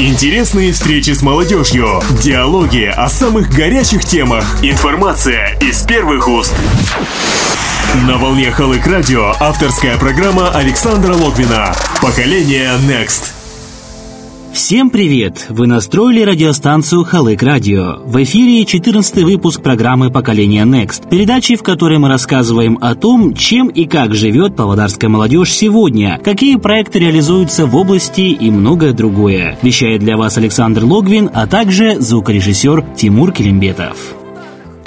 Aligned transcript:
Интересные 0.00 0.72
встречи 0.72 1.10
с 1.10 1.22
молодежью, 1.22 2.00
диалоги 2.22 2.84
о 2.84 3.08
самых 3.08 3.50
горячих 3.50 4.04
темах, 4.04 4.44
информация 4.62 5.58
из 5.60 5.82
первых 5.82 6.28
уст. 6.28 6.54
На 8.06 8.16
волне 8.16 8.52
Халык 8.52 8.86
Радио 8.86 9.34
авторская 9.40 9.98
программа 9.98 10.50
Александра 10.50 11.14
Логвина 11.14 11.74
«Поколение 12.00 12.74
Next». 12.86 13.37
Всем 14.58 14.90
привет! 14.90 15.46
Вы 15.50 15.68
настроили 15.68 16.20
радиостанцию 16.20 17.04
Халык 17.04 17.44
Радио. 17.44 18.00
В 18.04 18.20
эфире 18.24 18.64
14 18.66 19.22
выпуск 19.22 19.62
программы 19.62 20.10
«Поколение 20.10 20.64
Next», 20.64 21.08
передачи, 21.08 21.54
в 21.54 21.62
которой 21.62 21.98
мы 21.98 22.08
рассказываем 22.08 22.76
о 22.80 22.96
том, 22.96 23.34
чем 23.34 23.68
и 23.68 23.84
как 23.86 24.16
живет 24.16 24.56
павлодарская 24.56 25.08
молодежь 25.08 25.52
сегодня, 25.52 26.20
какие 26.24 26.56
проекты 26.56 26.98
реализуются 26.98 27.66
в 27.66 27.76
области 27.76 28.22
и 28.22 28.50
многое 28.50 28.92
другое. 28.92 29.56
Вещает 29.62 30.00
для 30.00 30.16
вас 30.16 30.36
Александр 30.38 30.84
Логвин, 30.84 31.30
а 31.32 31.46
также 31.46 32.00
звукорежиссер 32.00 32.84
Тимур 32.96 33.30
Келимбетов. 33.30 34.17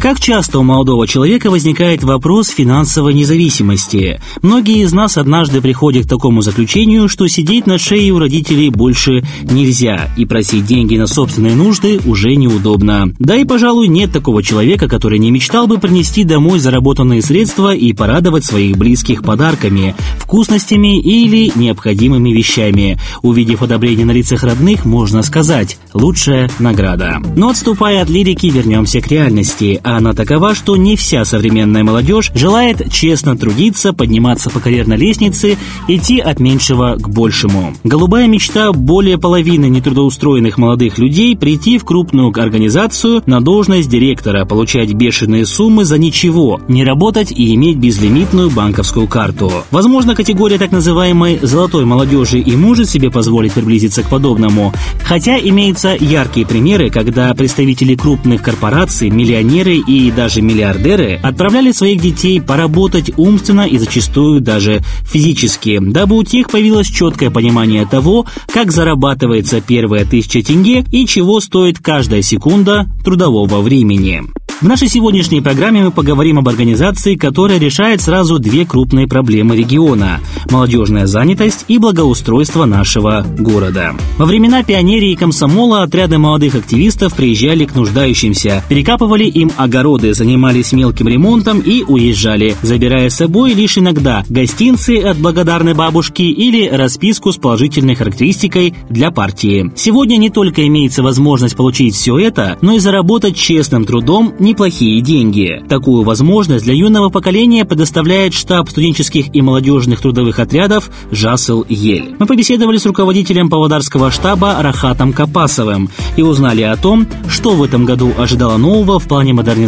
Как 0.01 0.19
часто 0.19 0.57
у 0.57 0.63
молодого 0.63 1.05
человека 1.05 1.51
возникает 1.51 2.01
вопрос 2.01 2.47
финансовой 2.47 3.13
независимости? 3.13 4.19
Многие 4.41 4.81
из 4.81 4.93
нас 4.93 5.15
однажды 5.15 5.61
приходят 5.61 6.07
к 6.07 6.09
такому 6.09 6.41
заключению, 6.41 7.07
что 7.07 7.27
сидеть 7.27 7.67
на 7.67 7.77
шее 7.77 8.11
у 8.11 8.17
родителей 8.17 8.71
больше 8.71 9.23
нельзя, 9.43 10.09
и 10.17 10.25
просить 10.25 10.65
деньги 10.65 10.97
на 10.97 11.05
собственные 11.05 11.53
нужды 11.53 11.99
уже 12.03 12.33
неудобно. 12.33 13.13
Да 13.19 13.35
и, 13.35 13.43
пожалуй, 13.43 13.89
нет 13.89 14.11
такого 14.11 14.41
человека, 14.41 14.87
который 14.87 15.19
не 15.19 15.29
мечтал 15.29 15.67
бы 15.67 15.77
принести 15.77 16.23
домой 16.23 16.57
заработанные 16.57 17.21
средства 17.21 17.75
и 17.75 17.93
порадовать 17.93 18.43
своих 18.43 18.77
близких 18.77 19.21
подарками, 19.21 19.93
вкусностями 20.17 20.99
или 20.99 21.51
необходимыми 21.53 22.31
вещами. 22.31 22.99
Увидев 23.21 23.61
одобрение 23.61 24.07
на 24.07 24.13
лицах 24.13 24.41
родных, 24.41 24.83
можно 24.83 25.21
сказать 25.21 25.77
«лучшая 25.93 26.49
награда». 26.57 27.21
Но 27.35 27.49
отступая 27.49 28.01
от 28.01 28.09
лирики, 28.09 28.47
вернемся 28.47 28.99
к 28.99 29.07
реальности– 29.07 29.79
она 29.97 30.13
такова, 30.13 30.55
что 30.55 30.75
не 30.75 30.95
вся 30.95 31.25
современная 31.25 31.83
молодежь 31.83 32.31
желает 32.33 32.91
честно 32.91 33.37
трудиться, 33.37 33.93
подниматься 33.93 34.49
по 34.49 34.59
карьерной 34.59 34.97
лестнице, 34.97 35.57
идти 35.87 36.19
от 36.19 36.39
меньшего 36.39 36.95
к 36.97 37.09
большему. 37.09 37.73
Голубая 37.83 38.27
мечта 38.27 38.71
более 38.71 39.17
половины 39.17 39.65
нетрудоустроенных 39.65 40.57
молодых 40.57 40.97
людей 40.97 41.35
прийти 41.35 41.77
в 41.77 41.85
крупную 41.85 42.31
организацию 42.39 43.23
на 43.25 43.41
должность 43.41 43.89
директора, 43.89 44.45
получать 44.45 44.93
бешеные 44.93 45.45
суммы 45.45 45.85
за 45.85 45.97
ничего, 45.97 46.61
не 46.67 46.83
работать 46.83 47.31
и 47.31 47.53
иметь 47.55 47.77
безлимитную 47.77 48.49
банковскую 48.49 49.07
карту. 49.07 49.51
Возможно, 49.71 50.15
категория 50.15 50.57
так 50.57 50.71
называемой 50.71 51.39
«золотой 51.41 51.85
молодежи» 51.85 52.39
и 52.39 52.55
может 52.55 52.89
себе 52.89 53.11
позволить 53.11 53.53
приблизиться 53.53 54.03
к 54.03 54.09
подобному, 54.09 54.73
хотя 55.03 55.37
имеются 55.37 55.95
яркие 55.99 56.45
примеры, 56.45 56.89
когда 56.89 57.33
представители 57.33 57.95
крупных 57.95 58.41
корпораций, 58.41 59.09
миллионеры 59.09 59.80
и 59.87 60.11
даже 60.11 60.41
миллиардеры 60.41 61.19
отправляли 61.21 61.71
своих 61.71 62.01
детей 62.01 62.41
поработать 62.41 63.11
умственно 63.17 63.67
и 63.67 63.77
зачастую 63.77 64.41
даже 64.41 64.81
физически, 65.03 65.79
дабы 65.81 66.17
у 66.17 66.23
тех 66.23 66.49
появилось 66.49 66.87
четкое 66.87 67.29
понимание 67.29 67.85
того, 67.85 68.25
как 68.53 68.71
зарабатывается 68.71 69.61
первая 69.61 70.05
тысяча 70.05 70.41
тенге 70.41 70.85
и 70.91 71.05
чего 71.05 71.39
стоит 71.39 71.79
каждая 71.79 72.21
секунда 72.21 72.87
трудового 73.03 73.61
времени. 73.61 74.23
В 74.61 74.67
нашей 74.67 74.89
сегодняшней 74.89 75.41
программе 75.41 75.85
мы 75.85 75.89
поговорим 75.89 76.37
об 76.37 76.47
организации, 76.47 77.15
которая 77.15 77.57
решает 77.57 77.99
сразу 77.99 78.37
две 78.37 78.63
крупные 78.63 79.07
проблемы 79.07 79.55
региона– 79.55 80.19
молодежная 80.51 81.07
занятость 81.07 81.65
и 81.67 81.79
благоустройство 81.79 82.65
нашего 82.65 83.25
города. 83.39 83.95
Во 84.19 84.25
времена 84.25 84.61
пионерии 84.61 85.13
и 85.13 85.15
комсомола 85.15 85.81
отряды 85.81 86.19
молодых 86.19 86.53
активистов 86.53 87.15
приезжали 87.15 87.65
к 87.65 87.73
нуждающимся, 87.73 88.63
перекапывали 88.69 89.23
им 89.23 89.51
огороды, 89.71 90.13
занимались 90.13 90.73
мелким 90.73 91.07
ремонтом 91.07 91.59
и 91.61 91.83
уезжали, 91.83 92.55
забирая 92.61 93.09
с 93.09 93.15
собой 93.15 93.53
лишь 93.53 93.77
иногда 93.77 94.23
гостинцы 94.29 94.97
от 94.99 95.17
благодарной 95.17 95.73
бабушки 95.73 96.23
или 96.23 96.67
расписку 96.67 97.31
с 97.31 97.37
положительной 97.37 97.95
характеристикой 97.95 98.75
для 98.89 99.11
партии. 99.11 99.71
Сегодня 99.75 100.17
не 100.17 100.29
только 100.29 100.67
имеется 100.67 101.01
возможность 101.01 101.55
получить 101.55 101.95
все 101.95 102.19
это, 102.19 102.57
но 102.61 102.73
и 102.73 102.79
заработать 102.79 103.35
честным 103.35 103.85
трудом 103.85 104.33
не 104.39 104.51
неплохие 104.51 104.99
деньги. 105.01 105.63
Такую 105.69 106.03
возможность 106.03 106.65
для 106.65 106.73
юного 106.73 107.09
поколения 107.09 107.63
предоставляет 107.63 108.33
штаб 108.33 108.69
студенческих 108.69 109.33
и 109.33 109.41
молодежных 109.41 110.01
трудовых 110.01 110.39
отрядов 110.39 110.91
«Жасел 111.09 111.65
Ель». 111.69 112.15
Мы 112.19 112.25
побеседовали 112.25 112.77
с 112.77 112.85
руководителем 112.85 113.49
Павлодарского 113.49 114.11
штаба 114.11 114.57
Рахатом 114.59 115.13
Капасовым 115.13 115.89
и 116.17 116.21
узнали 116.21 116.63
о 116.63 116.75
том, 116.75 117.07
что 117.29 117.51
в 117.51 117.63
этом 117.63 117.85
году 117.85 118.11
ожидало 118.17 118.57
нового 118.57 118.99
в 118.99 119.07
плане 119.07 119.33
модернизации 119.33 119.60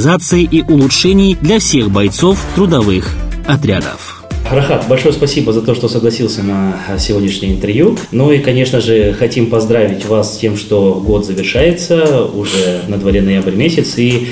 и 0.43 0.61
улучшений 0.61 1.37
для 1.39 1.59
всех 1.59 1.91
бойцов 1.91 2.39
трудовых 2.55 3.13
отрядов. 3.47 4.23
Рахат, 4.51 4.87
большое 4.87 5.13
спасибо 5.13 5.53
за 5.53 5.61
то, 5.61 5.73
что 5.73 5.87
согласился 5.87 6.43
на 6.43 6.99
сегодняшнее 6.99 7.53
интервью. 7.53 7.97
Ну 8.11 8.31
и, 8.31 8.39
конечно 8.39 8.81
же, 8.81 9.13
хотим 9.13 9.49
поздравить 9.49 10.05
вас 10.05 10.35
с 10.35 10.37
тем, 10.37 10.57
что 10.57 11.01
год 11.03 11.25
завершается, 11.25 12.25
уже 12.25 12.81
на 12.87 12.97
дворе 12.97 13.21
ноябрь 13.21 13.55
месяц, 13.55 13.97
и 13.97 14.27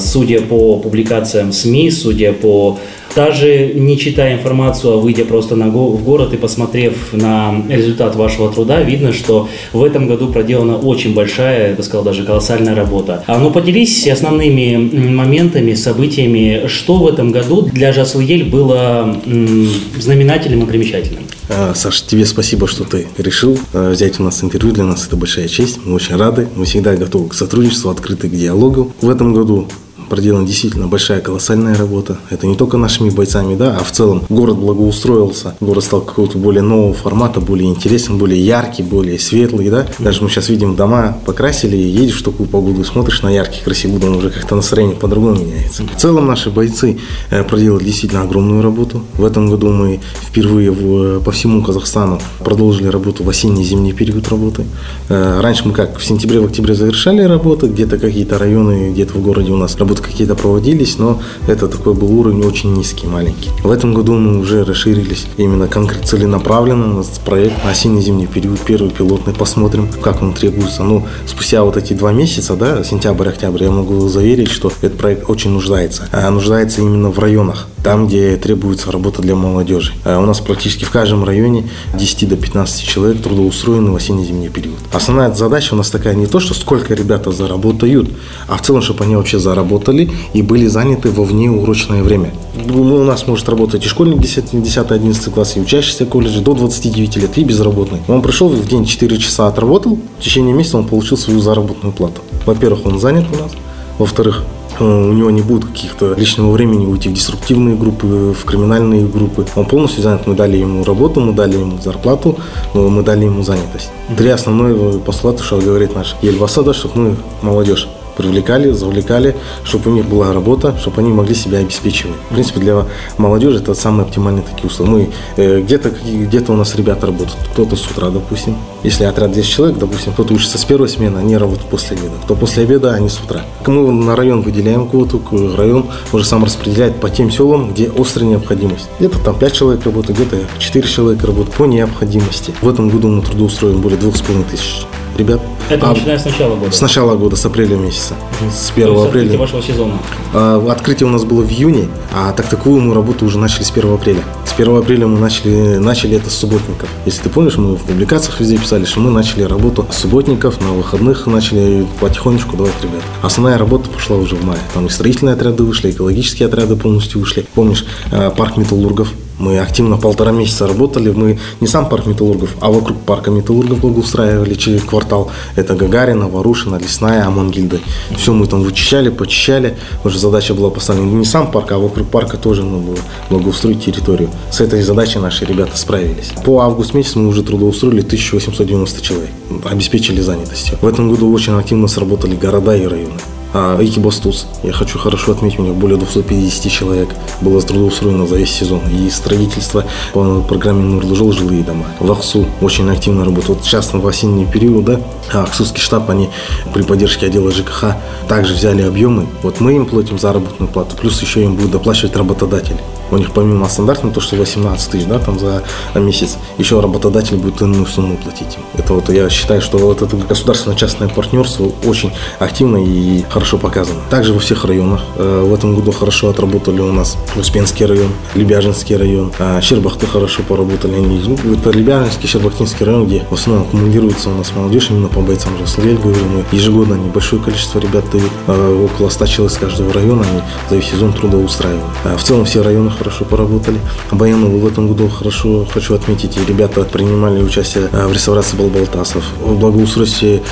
судя 0.00 0.40
по 0.40 0.78
публикациям 0.78 1.52
СМИ, 1.52 1.90
судя 1.90 2.32
по 2.32 2.78
даже 3.14 3.70
не 3.74 3.96
читая 3.96 4.34
информацию, 4.34 4.94
а 4.94 4.96
выйдя 4.96 5.24
просто 5.24 5.54
на 5.54 5.68
го- 5.68 5.90
в 5.92 6.02
город 6.02 6.34
и 6.34 6.36
посмотрев 6.36 7.12
на 7.12 7.54
результат 7.68 8.16
вашего 8.16 8.52
труда, 8.52 8.82
видно, 8.82 9.12
что 9.12 9.48
в 9.72 9.84
этом 9.84 10.08
году 10.08 10.32
проделана 10.32 10.76
очень 10.78 11.14
большая, 11.14 11.70
я 11.70 11.74
бы 11.76 11.82
сказал, 11.84 12.02
даже 12.04 12.24
колоссальная 12.24 12.74
работа. 12.74 13.22
А 13.28 13.38
ну 13.38 13.52
поделись 13.52 14.08
основными 14.08 14.76
моментами, 15.10 15.74
событиями, 15.74 16.66
что 16.66 16.96
в 16.96 17.06
этом 17.06 17.30
году 17.30 17.62
для 17.62 17.92
Жаслыель 17.92 18.50
было 18.50 19.16
м, 19.24 19.68
знаменательным 20.00 20.64
и 20.64 20.66
примечательным. 20.66 21.22
А, 21.48 21.72
Саша, 21.76 22.04
тебе 22.06 22.24
спасибо, 22.26 22.66
что 22.66 22.82
ты 22.82 23.06
решил 23.18 23.56
а, 23.72 23.92
взять 23.92 24.18
у 24.18 24.24
нас 24.24 24.42
интервью. 24.42 24.72
Для 24.72 24.84
нас 24.84 25.06
это 25.06 25.14
большая 25.14 25.46
честь. 25.46 25.78
Мы 25.84 25.94
очень 25.94 26.16
рады. 26.16 26.48
Мы 26.56 26.64
всегда 26.64 26.96
готовы 26.96 27.28
к 27.28 27.34
сотрудничеству, 27.34 27.90
открыты 27.90 28.28
к 28.28 28.32
диалогу. 28.32 28.92
В 29.00 29.08
этом 29.08 29.34
году 29.34 29.53
Mundo. 29.54 29.83
Проделана 30.08 30.46
действительно 30.46 30.86
большая 30.86 31.20
колоссальная 31.20 31.76
работа. 31.76 32.18
Это 32.30 32.46
не 32.46 32.56
только 32.56 32.76
нашими 32.76 33.10
бойцами, 33.10 33.56
да, 33.56 33.76
а 33.80 33.84
в 33.84 33.92
целом 33.92 34.22
город 34.28 34.56
благоустроился. 34.56 35.54
Город 35.60 35.84
стал 35.84 36.00
какого-то 36.02 36.38
более 36.38 36.62
нового 36.62 36.94
формата, 36.94 37.40
более 37.40 37.68
интересным, 37.68 38.18
более 38.18 38.44
яркий, 38.44 38.82
более 38.82 39.18
светлый, 39.18 39.68
да. 39.70 39.86
Даже 39.98 40.22
мы 40.22 40.28
сейчас 40.28 40.48
видим 40.48 40.76
дома 40.76 41.16
покрасили, 41.24 41.76
и 41.76 41.88
едешь 41.88 42.20
в 42.20 42.22
такую 42.22 42.48
погоду, 42.48 42.84
смотришь 42.84 43.22
на 43.22 43.30
яркий, 43.30 43.62
красивый 43.64 44.00
дом, 44.00 44.16
уже 44.16 44.30
как-то 44.30 44.56
настроение 44.56 44.96
по-другому 44.96 45.40
меняется. 45.40 45.84
В 45.84 46.00
целом 46.00 46.26
наши 46.26 46.50
бойцы 46.50 46.98
э, 47.30 47.42
проделали 47.44 47.84
действительно 47.84 48.22
огромную 48.22 48.62
работу. 48.62 49.02
В 49.14 49.24
этом 49.24 49.50
году 49.50 49.70
мы 49.70 50.00
впервые 50.22 50.70
в, 50.70 51.20
по 51.20 51.32
всему 51.32 51.62
Казахстану 51.62 52.20
продолжили 52.38 52.88
работу 52.88 53.24
в 53.24 53.28
осенне-зимний 53.28 53.92
период 53.92 54.28
работы. 54.28 54.64
Э, 55.08 55.40
Раньше 55.40 55.66
мы 55.66 55.72
как 55.72 55.98
в 55.98 56.04
сентябре, 56.04 56.40
в 56.40 56.44
октябре 56.44 56.74
завершали 56.74 57.22
работы, 57.22 57.66
где-то 57.66 57.98
какие-то 57.98 58.38
районы, 58.38 58.90
где-то 58.92 59.14
в 59.14 59.22
городе 59.22 59.52
у 59.52 59.56
нас 59.56 59.74
работы 59.94 60.02
какие-то 60.02 60.34
проводились, 60.34 60.98
но 60.98 61.20
это 61.46 61.68
такой 61.68 61.94
был 61.94 62.18
уровень 62.18 62.44
очень 62.44 62.72
низкий, 62.74 63.06
маленький. 63.06 63.50
В 63.62 63.70
этом 63.70 63.94
году 63.94 64.14
мы 64.14 64.40
уже 64.40 64.64
расширились 64.64 65.26
именно 65.36 65.68
конкретно 65.68 66.06
целенаправленно. 66.06 66.90
У 66.90 66.96
нас 66.98 67.20
проект 67.24 67.64
на 67.64 67.70
осенне-зимний 67.70 68.26
период, 68.26 68.60
первый 68.60 68.90
пилотный, 68.90 69.34
посмотрим, 69.34 69.88
как 70.02 70.22
он 70.22 70.32
требуется. 70.32 70.82
Ну, 70.82 71.06
спустя 71.26 71.62
вот 71.62 71.76
эти 71.76 71.92
два 71.92 72.12
месяца, 72.12 72.56
да, 72.56 72.82
сентябрь-октябрь, 72.84 73.64
я 73.64 73.70
могу 73.70 74.08
заверить, 74.08 74.50
что 74.50 74.70
этот 74.82 74.98
проект 74.98 75.30
очень 75.30 75.50
нуждается. 75.50 76.08
А 76.12 76.30
нуждается 76.30 76.80
именно 76.80 77.10
в 77.10 77.18
районах, 77.18 77.68
там, 77.82 78.06
где 78.08 78.36
требуется 78.36 78.90
работа 78.90 79.22
для 79.22 79.34
молодежи. 79.34 79.92
А 80.04 80.18
у 80.18 80.26
нас 80.26 80.40
практически 80.40 80.84
в 80.84 80.90
каждом 80.90 81.24
районе 81.24 81.68
10 81.94 82.28
до 82.28 82.36
15 82.36 82.82
человек 82.82 83.22
трудоустроены 83.22 83.90
в 83.90 83.96
осенне-зимний 83.96 84.48
период. 84.48 84.78
Основная 84.92 85.32
задача 85.32 85.74
у 85.74 85.76
нас 85.76 85.90
такая 85.90 86.14
не 86.14 86.26
то, 86.26 86.40
что 86.40 86.54
сколько 86.54 86.94
ребята 86.94 87.30
заработают, 87.30 88.10
а 88.48 88.56
в 88.56 88.62
целом, 88.62 88.82
чтобы 88.82 89.04
они 89.04 89.16
вообще 89.16 89.38
заработали 89.38 89.83
и 90.32 90.42
были 90.42 90.66
заняты 90.66 91.10
во 91.10 91.24
внеурочное 91.24 92.02
время. 92.02 92.32
У 92.68 93.02
нас 93.02 93.26
может 93.26 93.48
работать 93.48 93.84
и 93.84 93.88
школьник 93.88 94.20
10, 94.20 94.62
10 94.62 94.90
11 94.90 95.32
класс, 95.32 95.56
и 95.56 95.60
учащийся 95.60 96.06
колледжа 96.06 96.40
до 96.40 96.54
29 96.54 97.16
лет, 97.16 97.38
и 97.38 97.44
безработный. 97.44 98.00
Он 98.08 98.22
пришел 98.22 98.48
в 98.48 98.66
день 98.66 98.84
4 98.84 99.16
часа 99.18 99.48
отработал, 99.48 99.98
в 100.18 100.22
течение 100.22 100.54
месяца 100.54 100.78
он 100.78 100.86
получил 100.86 101.16
свою 101.16 101.40
заработную 101.40 101.92
плату. 101.92 102.22
Во-первых, 102.46 102.86
он 102.86 102.98
занят 102.98 103.24
у 103.32 103.42
нас, 103.42 103.52
во-вторых, 103.98 104.44
э, 104.78 104.84
у 104.84 105.12
него 105.12 105.30
не 105.30 105.42
будет 105.42 105.64
каких-то 105.64 106.14
лишнего 106.14 106.50
времени 106.50 106.86
уйти 106.86 107.08
в 107.08 107.12
деструктивные 107.12 107.76
группы, 107.76 108.06
в 108.06 108.44
криминальные 108.44 109.06
группы. 109.06 109.46
Он 109.56 109.66
полностью 109.66 110.02
занят. 110.02 110.26
Мы 110.26 110.34
дали 110.34 110.56
ему 110.56 110.84
работу, 110.84 111.20
мы 111.20 111.32
дали 111.32 111.56
ему 111.56 111.78
зарплату, 111.82 112.36
мы 112.74 113.02
дали 113.02 113.24
ему 113.24 113.42
занятость. 113.42 113.90
Три 114.16 114.30
основные 114.30 114.98
постулата, 114.98 115.42
что 115.42 115.58
говорит 115.58 115.94
наш 115.94 116.16
Ельбасада, 116.22 116.72
чтобы 116.72 117.00
мы 117.00 117.16
молодежь 117.42 117.88
привлекали, 118.16 118.70
завлекали, 118.70 119.36
чтобы 119.64 119.90
у 119.90 119.94
них 119.94 120.06
была 120.06 120.32
работа, 120.32 120.76
чтобы 120.78 121.00
они 121.00 121.10
могли 121.10 121.34
себя 121.34 121.58
обеспечивать. 121.58 122.16
В 122.30 122.34
принципе, 122.34 122.60
для 122.60 122.86
молодежи 123.18 123.58
это 123.58 123.74
самые 123.74 124.06
оптимальные 124.06 124.44
такие 124.44 124.66
условия. 124.66 124.90
Мы 124.90 125.10
э, 125.36 125.60
где-то 125.60 125.90
где-то 125.90 126.52
у 126.52 126.56
нас 126.56 126.74
ребята 126.74 127.06
работают, 127.06 127.36
кто-то 127.52 127.76
с 127.76 127.86
утра, 127.86 128.10
допустим. 128.10 128.56
Если 128.82 129.04
отряд 129.04 129.32
10 129.32 129.48
человек, 129.48 129.78
допустим, 129.78 130.12
кто-то 130.12 130.34
учится 130.34 130.58
с 130.58 130.64
первой 130.64 130.88
смены, 130.88 131.18
они 131.18 131.36
работают 131.36 131.68
после 131.70 131.96
обеда. 131.96 132.12
Кто 132.24 132.34
после 132.34 132.64
обеда, 132.64 132.92
они 132.94 133.08
с 133.08 133.18
утра. 133.18 133.42
Мы 133.66 133.90
на 133.92 134.14
район 134.16 134.42
выделяем 134.42 134.88
квоту, 134.88 135.22
район 135.56 135.86
уже 136.12 136.24
сам 136.24 136.44
распределяет 136.44 137.00
по 137.00 137.08
тем 137.08 137.30
селам, 137.30 137.72
где 137.72 137.90
острая 137.96 138.28
необходимость. 138.28 138.88
Где-то 138.98 139.18
там 139.20 139.38
5 139.38 139.52
человек 139.52 139.84
работают, 139.84 140.18
где-то 140.18 140.36
4 140.58 140.88
человека 140.88 141.26
работают 141.26 141.56
по 141.56 141.64
необходимости. 141.64 142.54
В 142.60 142.68
этом 142.68 142.90
году 142.90 143.08
мы 143.08 143.22
трудоустроим 143.22 143.80
более 143.80 143.98
2,5 143.98 144.50
тысяч 144.50 144.86
ребят. 145.16 145.40
Это 145.70 145.90
а, 145.90 145.94
начиная 145.94 146.18
с 146.18 146.24
начала 146.24 146.56
года? 146.56 146.72
С 146.72 146.80
начала 146.80 147.16
года, 147.16 147.36
с 147.36 147.46
апреля 147.46 147.76
месяца. 147.76 148.14
Угу. 148.40 148.50
С 148.50 148.70
1 148.70 148.86
То 148.86 148.92
есть 148.92 149.06
апреля. 149.06 149.38
вашего 149.38 149.62
сезона? 149.62 149.94
А, 150.32 150.64
открытие 150.70 151.08
у 151.08 151.10
нас 151.10 151.24
было 151.24 151.42
в 151.42 151.50
июне, 151.50 151.88
а 152.12 152.32
так 152.32 152.48
таковую 152.48 152.82
мы 152.82 152.94
работу 152.94 153.24
уже 153.24 153.38
начали 153.38 153.62
с 153.62 153.70
1 153.70 153.94
апреля. 153.94 154.22
С 154.46 154.52
1 154.52 154.76
апреля 154.76 155.06
мы 155.06 155.18
начали, 155.18 155.76
начали 155.76 156.16
это 156.16 156.30
с 156.30 156.34
субботников. 156.34 156.88
Если 157.06 157.22
ты 157.22 157.28
помнишь, 157.30 157.56
мы 157.56 157.76
в 157.76 157.82
публикациях 157.82 158.40
везде 158.40 158.58
писали, 158.58 158.84
что 158.84 159.00
мы 159.00 159.10
начали 159.10 159.42
работу 159.42 159.86
с 159.90 159.98
субботников, 159.98 160.60
на 160.60 160.72
выходных 160.72 161.26
начали 161.26 161.86
потихонечку 162.00 162.56
давать 162.56 162.74
ребят. 162.82 163.02
Основная 163.22 163.58
работа 163.58 163.88
пошла 163.88 164.16
уже 164.16 164.36
в 164.36 164.44
мае. 164.44 164.60
Там 164.74 164.86
и 164.86 164.90
строительные 164.90 165.34
отряды 165.34 165.62
вышли, 165.62 165.90
экологические 165.90 166.48
отряды 166.48 166.76
полностью 166.76 167.20
вышли. 167.20 167.46
Помнишь, 167.54 167.86
а, 168.12 168.30
парк 168.30 168.56
металлургов 168.56 169.12
мы 169.38 169.58
активно 169.58 169.96
полтора 169.96 170.32
месяца 170.32 170.66
работали. 170.66 171.10
Мы 171.10 171.38
не 171.60 171.66
сам 171.66 171.88
парк 171.88 172.06
металлургов, 172.06 172.50
а 172.60 172.70
вокруг 172.70 172.98
парка 173.00 173.30
металлургов 173.30 173.80
благоустраивали 173.80 174.54
через 174.54 174.82
квартал. 174.82 175.30
Это 175.56 175.74
Гагарина, 175.74 176.28
Ворушина, 176.28 176.76
Лесная, 176.76 177.26
Амангильда. 177.26 177.80
Все 178.16 178.32
мы 178.32 178.46
там 178.46 178.62
вычищали, 178.62 179.08
почищали. 179.08 179.76
Уже 180.04 180.18
задача 180.18 180.54
была 180.54 180.70
поставлена 180.70 181.10
не 181.10 181.24
сам 181.24 181.50
парк, 181.50 181.72
а 181.72 181.78
вокруг 181.78 182.08
парка 182.08 182.36
тоже 182.36 182.62
надо 182.62 182.82
было 182.82 182.98
благоустроить 183.30 183.84
территорию. 183.84 184.30
С 184.50 184.60
этой 184.60 184.82
задачей 184.82 185.18
наши 185.18 185.44
ребята 185.44 185.76
справились. 185.76 186.32
По 186.44 186.60
август 186.60 186.94
месяц 186.94 187.16
мы 187.16 187.28
уже 187.28 187.42
трудоустроили 187.42 188.00
1890 188.00 189.02
человек. 189.02 189.30
Обеспечили 189.64 190.20
занятостью. 190.20 190.78
В 190.80 190.86
этом 190.86 191.10
году 191.10 191.32
очень 191.32 191.54
активно 191.54 191.88
сработали 191.88 192.36
города 192.36 192.76
и 192.76 192.86
районы. 192.86 193.33
А, 193.56 193.78
Экибастуз. 193.80 194.48
Я 194.64 194.72
хочу 194.72 194.98
хорошо 194.98 195.30
отметить, 195.30 195.60
у 195.60 195.62
них 195.62 195.74
более 195.76 195.96
250 195.96 196.72
человек 196.72 197.08
было 197.40 197.62
трудоустроено 197.62 198.26
за 198.26 198.34
весь 198.34 198.50
сезон. 198.50 198.80
И 198.88 199.08
строительство 199.10 199.84
по 200.12 200.40
программе 200.40 200.82
Нурлыжол 200.82 201.30
жилые 201.30 201.62
дома. 201.62 201.86
В 202.00 202.10
Ахсу 202.10 202.46
очень 202.60 202.90
активно 202.90 203.24
работают. 203.24 203.58
Вот 203.58 203.64
сейчас 203.64 203.92
в 203.92 204.06
осенний 204.06 204.44
период, 204.44 204.84
да, 204.84 205.00
Ахсусский 205.32 205.80
штаб, 205.80 206.10
они 206.10 206.30
при 206.72 206.82
поддержке 206.82 207.26
отдела 207.26 207.52
ЖКХ 207.52 207.96
также 208.28 208.54
взяли 208.54 208.82
объемы. 208.82 209.28
Вот 209.44 209.60
мы 209.60 209.76
им 209.76 209.86
платим 209.86 210.18
заработную 210.18 210.68
плату, 210.68 210.96
плюс 210.96 211.22
еще 211.22 211.44
им 211.44 211.54
будут 211.54 211.70
доплачивать 211.70 212.16
работодатели. 212.16 212.80
У 213.10 213.16
них 213.16 213.32
помимо 213.32 213.68
стандартного, 213.68 214.14
то, 214.14 214.20
что 214.20 214.34
18 214.36 214.90
тысяч 214.90 215.06
да, 215.06 215.18
там 215.18 215.38
за 215.38 215.62
месяц, 215.94 216.36
еще 216.58 216.80
работодатель 216.80 217.36
будет 217.36 217.60
иную 217.60 217.86
сумму 217.86 218.16
платить. 218.16 218.58
Это 218.76 218.94
вот 218.94 219.08
я 219.10 219.28
считаю, 219.28 219.60
что 219.60 219.78
вот 219.78 220.02
это 220.02 220.16
государственно-частное 220.16 221.08
партнерство 221.08 221.70
очень 221.84 222.12
активно 222.38 222.78
и 222.78 223.22
хорошо 223.28 223.43
показано. 223.58 224.00
Также 224.10 224.32
во 224.32 224.40
всех 224.40 224.64
районах. 224.64 225.02
Э, 225.16 225.42
в 225.42 225.54
этом 225.54 225.74
году 225.74 225.92
хорошо 225.92 226.28
отработали 226.28 226.80
у 226.80 226.92
нас 226.92 227.16
Успенский 227.36 227.86
район, 227.86 228.10
Лебяжинский 228.34 228.96
район, 228.96 229.32
а 229.38 229.60
Щербахты 229.60 230.06
хорошо 230.06 230.42
поработали. 230.42 230.94
Они, 230.94 231.22
ну, 231.26 231.54
это 231.54 231.70
Лебяжинский, 231.70 232.28
Щербахтинский 232.28 232.84
район, 232.84 233.06
где 233.06 233.26
в 233.30 233.34
основном 233.34 233.66
аккумулируется 233.66 234.30
у 234.30 234.34
нас 234.34 234.52
молодежь 234.54 234.90
именно 234.90 235.08
по 235.08 235.20
бойцам 235.20 235.56
же. 235.58 235.66
Словель, 235.66 235.96
говорю, 235.96 236.24
мы 236.24 236.44
ежегодно 236.52 236.94
небольшое 236.94 237.42
количество 237.42 237.78
ребят 237.78 238.04
дают, 238.10 238.30
э, 238.46 238.84
около 238.84 239.08
100 239.08 239.26
человек 239.26 239.52
с 239.52 239.58
каждого 239.58 239.92
района, 239.92 240.24
они 240.30 240.42
за 240.70 240.76
весь 240.76 240.90
сезон 240.90 241.12
трудоустраивают. 241.12 241.84
В 242.04 242.22
целом 242.22 242.44
все 242.44 242.62
районы 242.62 242.90
хорошо 242.90 243.24
поработали. 243.24 243.78
Баянову 244.10 244.58
в 244.58 244.66
этом 244.66 244.88
году 244.88 245.08
хорошо, 245.08 245.66
хочу 245.72 245.94
отметить, 245.94 246.36
и 246.36 246.44
ребята 246.44 246.84
принимали 246.84 247.42
участие 247.42 247.88
э, 247.92 248.06
в 248.06 248.12
реставрации 248.12 248.56
Балбалтасов, 248.56 249.24
в 249.40 249.58
благоустройстве 249.58 250.42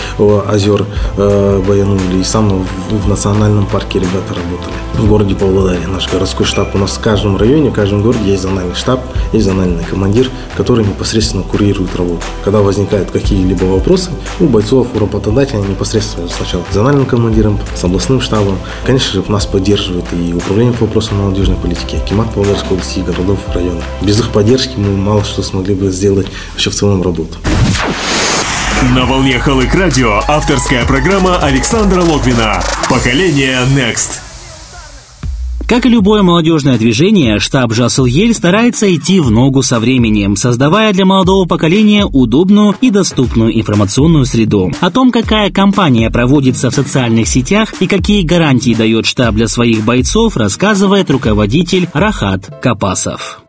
озер 0.47 0.85
э, 1.17 1.63
Баянули, 1.67 2.21
и 2.21 2.25
сам 2.25 2.67
в 2.91 3.09
национальном 3.09 3.67
парке 3.67 3.99
ребята 3.99 4.35
работали. 4.35 4.75
В 4.95 5.09
городе 5.09 5.35
Павлодаре 5.35 5.87
наш 5.87 6.11
городской 6.11 6.47
штаб. 6.47 6.75
У 6.75 6.79
нас 6.79 6.93
в 6.93 7.01
каждом 7.01 7.37
районе, 7.37 7.71
в 7.71 7.73
каждом 7.73 8.03
городе 8.03 8.31
есть 8.31 8.43
зональный 8.43 8.75
штаб, 8.75 9.01
есть 9.33 9.45
зональный 9.45 9.85
командир, 9.85 10.31
который 10.57 10.85
непосредственно 10.85 11.43
курирует 11.43 11.95
работу. 11.97 12.23
Когда 12.45 12.61
возникают 12.61 13.11
какие-либо 13.11 13.65
вопросы, 13.65 14.11
у 14.41 14.47
бойцов, 14.47 14.89
у 14.95 14.99
работодателя 14.99 15.61
непосредственно 15.61 16.29
сначала 16.29 16.65
с 16.71 16.75
зональным 16.75 17.07
командиром, 17.07 17.59
с 17.75 17.85
областным 17.85 18.21
штабом. 18.21 18.59
Конечно 18.85 19.23
же, 19.23 19.31
нас 19.31 19.47
поддерживает 19.47 20.05
и 20.13 20.35
управление 20.35 20.75
по 20.75 20.85
вопросам 20.85 21.19
молодежной 21.19 21.57
политики, 21.57 21.97
Акимат 21.97 22.33
Павлодарской 22.33 22.73
области, 22.73 23.01
городов, 23.01 23.39
районов. 23.55 23.85
Без 24.03 24.19
их 24.21 24.31
поддержки 24.31 24.75
мы 24.77 24.97
мало 24.97 25.25
что 25.25 25.43
смогли 25.43 25.75
бы 25.75 25.91
сделать 25.91 26.27
вообще 26.53 26.71
в 26.71 26.75
целом 26.75 27.03
работу. 27.03 27.39
На 28.83 29.07
волне 29.07 29.39
Халык 29.39 29.73
Радио 29.75 30.21
авторская 30.27 30.85
программа 30.85 31.37
Александра 31.37 32.03
Логвина. 32.03 32.61
Поколение 32.91 33.61
Next. 33.77 34.21
Как 35.69 35.87
и 35.87 35.89
любое 35.89 36.23
молодежное 36.23 36.77
движение, 36.77 37.39
штаб 37.39 37.73
Жасл-Ель 37.73 38.35
старается 38.35 38.93
идти 38.95 39.21
в 39.21 39.31
ногу 39.31 39.63
со 39.63 39.79
временем, 39.79 40.35
создавая 40.35 40.93
для 40.93 41.07
молодого 41.07 41.47
поколения 41.47 42.05
удобную 42.05 42.75
и 42.81 42.91
доступную 42.91 43.57
информационную 43.59 44.27
среду. 44.27 44.73
О 44.81 44.91
том, 44.91 45.13
какая 45.13 45.53
кампания 45.53 46.11
проводится 46.11 46.71
в 46.71 46.75
социальных 46.75 47.29
сетях 47.29 47.75
и 47.81 47.87
какие 47.87 48.23
гарантии 48.23 48.75
дает 48.75 49.07
штаб 49.07 49.37
для 49.37 49.47
своих 49.47 49.85
бойцов, 49.85 50.37
рассказывает 50.37 51.09
руководитель 51.09 51.89
Рахат 51.95 52.51
Капасов. 52.61 53.42